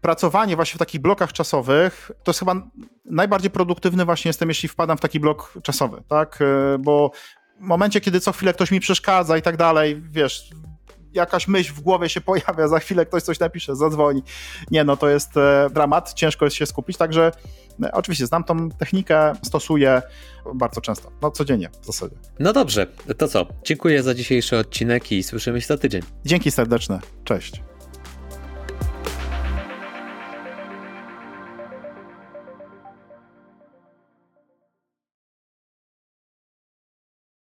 [0.00, 2.54] pracowanie właśnie w takich blokach czasowych, to jest chyba
[3.04, 6.38] najbardziej produktywny właśnie jestem, jeśli wpadam w taki blok czasowy, tak?
[6.42, 7.10] E, bo
[7.60, 10.50] w momencie, kiedy co chwilę ktoś mi przeszkadza i tak dalej, wiesz,
[11.14, 14.22] jakaś myśl w głowie się pojawia, za chwilę ktoś coś napisze, zadzwoni.
[14.70, 17.32] Nie, no to jest e, dramat, ciężko jest się skupić, także
[17.82, 20.02] e, oczywiście znam tą technikę, stosuję
[20.54, 22.16] bardzo często, no codziennie w zasadzie.
[22.38, 22.86] No dobrze,
[23.18, 23.46] to co?
[23.64, 26.02] Dziękuję za dzisiejszy odcinek i słyszymy się za tydzień.
[26.24, 27.71] Dzięki serdeczne, cześć.